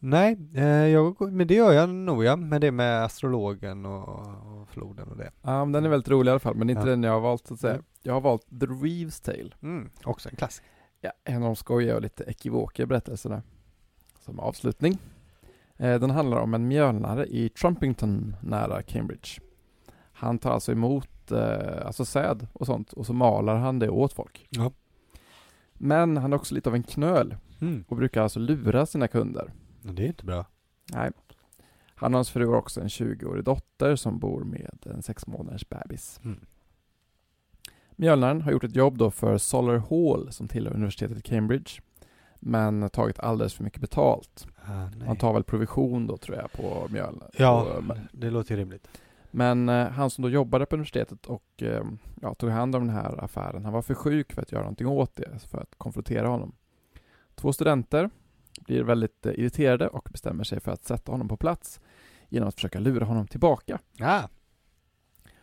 [0.03, 2.35] Nej, eh, jag, men det gör jag nog ja.
[2.35, 4.09] Med det med astrologen och,
[4.61, 5.31] och floden och det.
[5.41, 6.85] Ja, men den är väldigt rolig i alla fall, men inte Ja.
[6.85, 7.73] den jag har valt så att säga.
[7.73, 7.85] Mm.
[8.01, 9.49] Jag har valt The Reeves Tale.
[9.61, 9.89] Mm.
[10.03, 10.69] Också en klassiker.
[11.01, 13.41] Ja, en av de skojiga och lite ekivoka berättelserna.
[14.19, 14.97] Som avslutning.
[15.77, 19.29] Eh, Den handlar om en mjölnare i Trumpington nära Cambridge.
[20.13, 24.13] Han tar alltså emot eh, alltså säd och sånt och så malar han det åt
[24.13, 24.47] folk.
[24.49, 24.71] Ja.
[25.73, 27.83] Men han är också lite av en knöl Mm.
[27.87, 29.51] och brukar alltså lura sina kunder.
[29.81, 30.45] Det är inte bra.
[30.93, 31.11] Nej.
[31.95, 35.69] Han och hans fru har också en 20-årig dotter som bor med en sex månaders
[35.69, 36.19] bebis.
[36.23, 36.45] Mm.
[37.95, 41.69] Mjölnaren har gjort ett jobb då för Solar Hall som tillhör universitetet i Cambridge
[42.39, 44.47] men tagit alldeles för mycket betalt.
[44.65, 44.89] Ah.
[45.05, 47.29] Han tar väl provision då tror jag på Mjölner.
[47.37, 48.87] Ja, på- det låter rimligt.
[49.31, 51.83] Men eh, han som då jobbade på universitetet och eh,
[52.21, 54.87] ja, tog hand om den här affären, han var för sjuk för att göra någonting
[54.87, 56.55] åt det, för att konfrontera honom.
[57.35, 58.09] Två studenter
[58.59, 61.81] blir väldigt eh, irriterade och bestämmer sig för att sätta honom på plats
[62.29, 63.79] genom att försöka lura honom tillbaka.
[63.99, 64.23] Ah,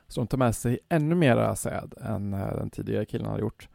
[0.09, 3.69] Så de tar med sig ännu mera säd än eh, den tidigare killen hade gjort.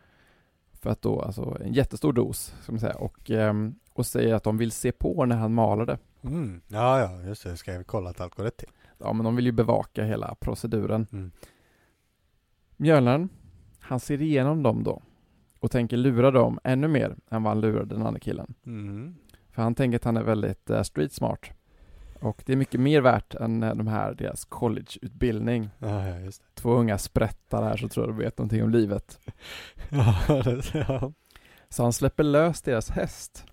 [0.74, 4.44] För att då, alltså en jättestor dos, ska man säga, och, ehm, och säger att
[4.44, 5.98] de vill se på när han maler det.
[6.24, 6.62] mm.
[6.68, 7.58] Ja, ja, just det.
[7.58, 8.70] Ska vi kolla att allt går rätt till?
[8.98, 11.08] Ja, men de vill ju bevaka hela proceduren.
[11.12, 11.32] Mm.
[12.78, 13.30] Mjölnaren,
[13.80, 15.02] han ser igenom dem då
[15.60, 18.54] och tänker lura dem ännu mer än vad han lurade den andra killen.
[18.66, 19.16] Mm.
[19.54, 21.39] För han tänker att han är väldigt eh, street smart.
[22.20, 25.70] Och det är mycket mer värt än eh, de här, deras collegeutbildning.
[25.80, 26.62] Ja, ja, just det.
[26.62, 29.20] Två unga sprättar här så tror jag de vet någonting om livet.
[29.89, 31.12] Ja, det, ja.
[31.70, 33.45] Så han släpper lös deras häst.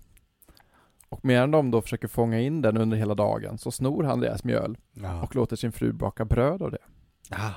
[1.09, 4.43] Och medan de då försöker fånga in den under hela dagen så snor han deras
[4.43, 5.21] mjöl Ja.
[5.21, 6.77] och låter sin fru baka bröd av det.
[7.29, 7.51] Ah,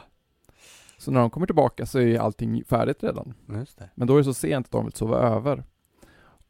[0.98, 3.34] Så när de kommer tillbaka så är allting färdigt redan.
[3.94, 5.64] Men då är det så sent att de vill sova över.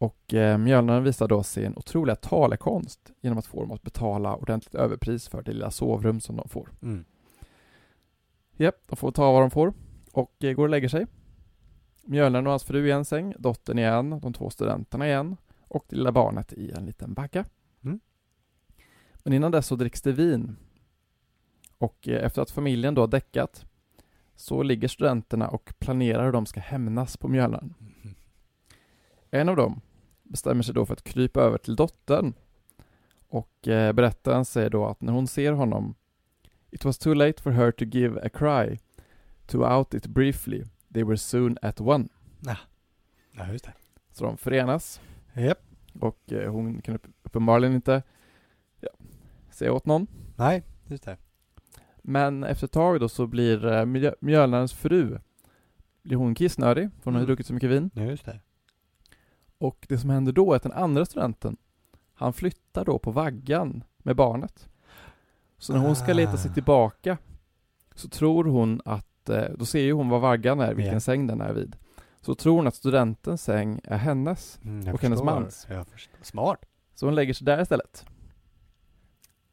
[0.05, 4.75] Och eh, mjölnaren visar då sin otroliga talekonst genom att få dem att betala ordentligt
[4.75, 6.69] överpris för det lilla sovrum som de får.
[6.83, 7.05] Mm.
[8.57, 9.73] Japp, de får ta vad de får
[10.13, 11.07] och eh, går och lägger sig.
[12.03, 15.37] Mjölnaren och hans fru i en säng, dottern i en, de två studenterna i en
[15.69, 17.45] och det lilla barnet i en liten bagga.
[17.85, 18.01] Mm.
[19.15, 20.57] Men innan dess så dricks det vin.
[21.79, 23.67] Och eh, efter att familjen då har däckat
[24.37, 27.75] så ligger studenterna och planerar hur de ska hämnas på mjölnaren.
[27.79, 28.15] Mhm.
[29.31, 29.81] En av dem
[30.25, 32.35] bestämmer sig då för att krypa över till dottern
[33.29, 35.95] och eh, berättaren säger då att när hon ser honom
[36.71, 38.79] It was too late for her to give a cry
[39.47, 40.65] To out it briefly
[40.95, 42.09] They were soon at one
[43.37, 43.73] Ja, just det.
[44.13, 45.01] Så de förenas
[45.35, 45.59] Japp.
[46.01, 48.03] och eh, hon kan upp- uppenbarligen inte
[48.81, 48.89] ja,
[49.51, 50.07] säga åt någon
[50.37, 51.17] Nej, just det.
[52.03, 55.19] Men efter ett tag då så blir eh, mjö- mjölnarens fru
[56.03, 57.27] Blir hon kissnödig för hon har Mm.
[57.27, 58.41] druckit så mycket vin Ja, just det.
[59.59, 61.57] Och det som händer då är att den andra studenten
[62.15, 64.69] Han flyttar då på vaggan med barnet
[65.59, 66.55] Så när hon ska leta sig Ah.
[66.55, 67.19] tillbaka
[67.95, 71.01] Så tror hon att eh, Då ser ju hon vad vaggan är, vilken Ja.
[71.01, 71.77] säng den är vid
[72.21, 75.67] Så tror hon att studentens säng är hennes Mm, Och hennes mans.
[76.23, 76.59] Smart.
[76.95, 78.07] Så hon lägger sig där istället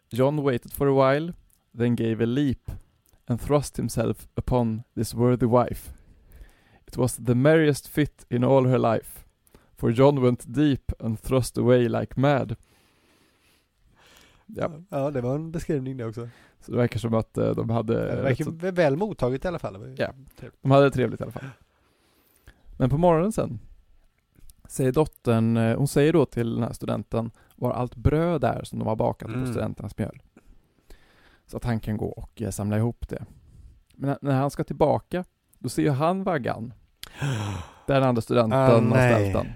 [0.10, 1.34] John waited for a while
[1.78, 2.72] Then gave a leap
[3.26, 5.94] And thrust himself upon this worthy wife
[6.88, 9.26] It was the merriest fit in all her life
[9.82, 12.56] For John went deep and thrust away like mad.
[14.46, 16.30] Ja, ja, det var en beskrivning det också.
[16.60, 19.60] så det verkar som att eh, de hade Det verkar så, väl mottaget i alla
[19.60, 19.96] fall.
[19.98, 20.12] Ja.
[20.62, 21.50] De hade det trevligt i alla fall.
[22.78, 23.60] Men på morgonen sen
[24.68, 28.80] Säger dottern, eh, hon säger då till den här studenten Var allt bröd är som
[28.80, 29.42] de har bakat Mm.
[29.46, 30.22] på studenternas mjöl?
[31.46, 33.26] Så att han kan gå och eh, samla ihop det.
[33.96, 35.24] Men när- han ska tillbaka
[35.60, 36.74] Då ser ju han vaggan.
[37.88, 38.80] Där den andra studenten Ah, har
[39.10, 39.48] ställt den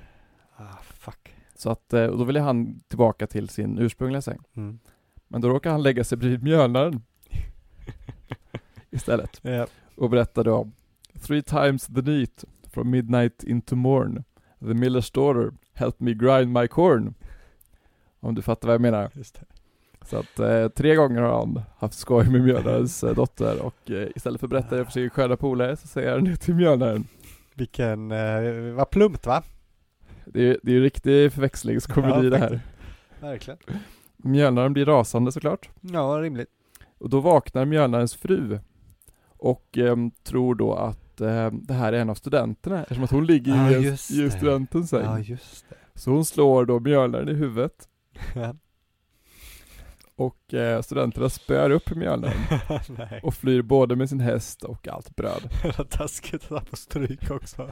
[1.05, 1.35] fuck.
[1.55, 4.79] Så att, eh, och då vill han tillbaka till sin ursprungliga säng Mm.
[5.27, 7.01] Men då råkar han lägga sig bredvid mjölnaren
[8.91, 9.67] Istället Ja.
[9.95, 10.69] och berättar då
[11.21, 14.23] Three times the neat from midnight into morn
[14.59, 17.13] The miller's daughter helped me grind my corn
[18.19, 19.09] Om du fattar vad jag menar.
[20.01, 24.07] Så att eh, tre gånger har han haft skoj med mjölnarens eh, dotter och eh,
[24.15, 27.07] istället för att berätta det för sin sköna polare så säger han det till mjölnaren
[27.53, 29.43] Vilken, eh, vad plumpt va?
[30.25, 32.59] Det är, det är riktig förväxlingskomedi Ja, det här
[33.21, 33.59] Verkligen.
[34.17, 36.49] Mjölnaren blir rasande såklart Ja, rimligt.
[36.97, 38.59] Och då vaknar mjölnarens fru
[39.27, 43.25] och ehm, tror då att ehm, det här är en av studenterna eftersom att hon
[43.25, 43.87] ligger Ja, i,
[44.25, 45.05] i studentens säng.
[45.05, 45.75] Ja, just det.
[45.99, 47.87] Så hon slår då mjölnaren i huvudet
[48.35, 48.55] Ja.
[50.15, 52.37] och eh, studenterna spöar upp mjölnaren
[53.23, 55.49] och flyr både med sin häst och allt bröd.
[55.77, 57.69] vad taskigt att ta på stryk också.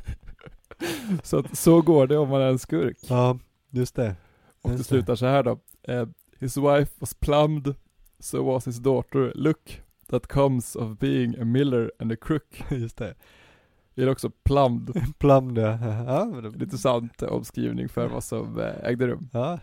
[1.24, 2.98] Så att så går det om man är en skurk.
[3.10, 4.16] Ja, just det.
[4.62, 5.60] Och det slutar så här då.
[5.84, 6.08] Eh,
[6.40, 7.76] his wife was plumbed,
[8.20, 9.32] so was his daughter.
[9.36, 12.64] Look, that comes of being a miller and a crook.
[12.72, 13.16] Just det.
[13.96, 15.18] Det är också plumbed.
[15.18, 15.80] Plum det.
[16.08, 19.30] Ja, men det, Lite sant omskrivning för vad som eh, ägde rum.
[19.34, 19.60] ja.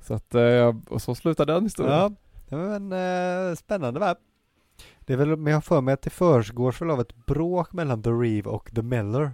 [0.00, 1.94] Så att, eh, och så slutar den historien.
[1.94, 2.10] ja.
[2.48, 4.16] ja men eh, spännande va?
[5.00, 7.72] Det är väl, men jag har för mig att det försiggår väl av ett bråk
[7.72, 9.32] mellan The Reeve och The Meller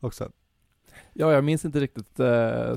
[0.00, 0.30] också.
[1.16, 2.20] Ja, jag minns inte riktigt.
[2.20, 2.76] Eh, eh,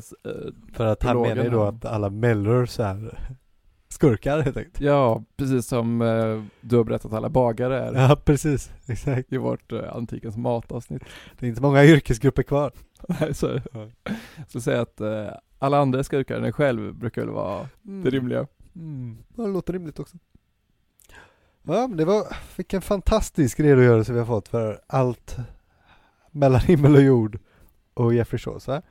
[0.73, 3.19] För att han menar ju då att alla Mellers är
[3.89, 4.81] skurkar helt enkelt.
[4.81, 8.71] Ja, precis som eh, du har berättat alla bagare är Ja, precis.
[8.87, 9.33] Exakt.
[9.33, 11.03] i vårt eh, antikens matavsnitt.
[11.39, 12.71] Det är inte många yrkesgrupper kvar.
[13.07, 13.59] Nej, så,
[14.47, 15.27] så säga att eh,
[15.59, 18.47] alla andra skurkar än dig själv brukar väl vara det rimliga.
[18.75, 19.17] Mm.
[19.35, 20.17] Ja, det låter rimligt också.
[21.63, 22.23] Ja, men det var,
[22.55, 25.37] vilken fantastisk redogörelse vi har fått för allt
[26.31, 27.39] mellan himmel och jord
[27.97, 28.81] och Jeffrey va?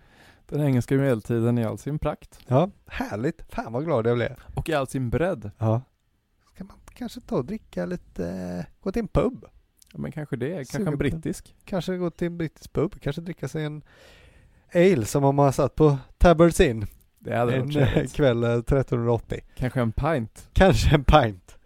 [0.47, 2.39] Den engelska medeltiden i all sin prakt.
[2.47, 3.43] Ja, härligt.
[3.49, 4.37] Fan vad glad jag blev.
[4.55, 5.51] Och i all sin bredd.
[5.59, 5.83] Ja.
[6.55, 9.45] Ska man kanske ta och dricka lite, eh, gå till en pub?
[9.93, 11.55] Ja, men kanske det, kanske Sugen en brittisk.
[11.65, 13.83] Kanske gå till en brittisk pub, kanske dricka sig en
[14.75, 16.87] ale som om man satt på Tabbards Inn
[17.19, 19.41] Det hade en varit eh, kväll eh, 1380.
[19.55, 20.49] Kanske en pint.
[20.53, 21.59] Kanske en pint,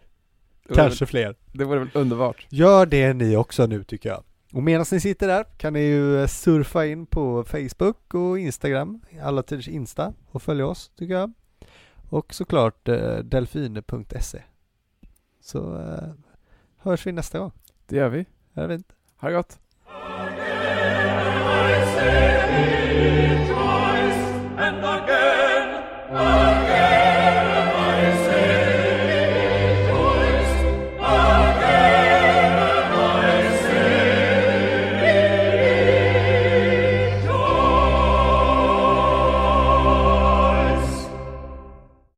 [0.75, 1.35] kanske fler.
[1.51, 2.47] Det vore väl underbart.
[2.49, 4.23] Gör det ni också nu tycker jag.
[4.53, 9.01] Och medan ni sitter där kan ni ju eh, surfa in på Facebook och Instagram,
[9.21, 11.33] alla tiders Insta och följa oss tycker jag.
[12.09, 14.43] Och såklart eh, delfine.se.
[15.41, 16.09] Så eh,
[16.77, 17.51] hörs vi nästa gång.
[17.87, 18.25] Det gör vi.
[18.53, 18.93] Är det fint?
[19.15, 19.59] Ha det gott.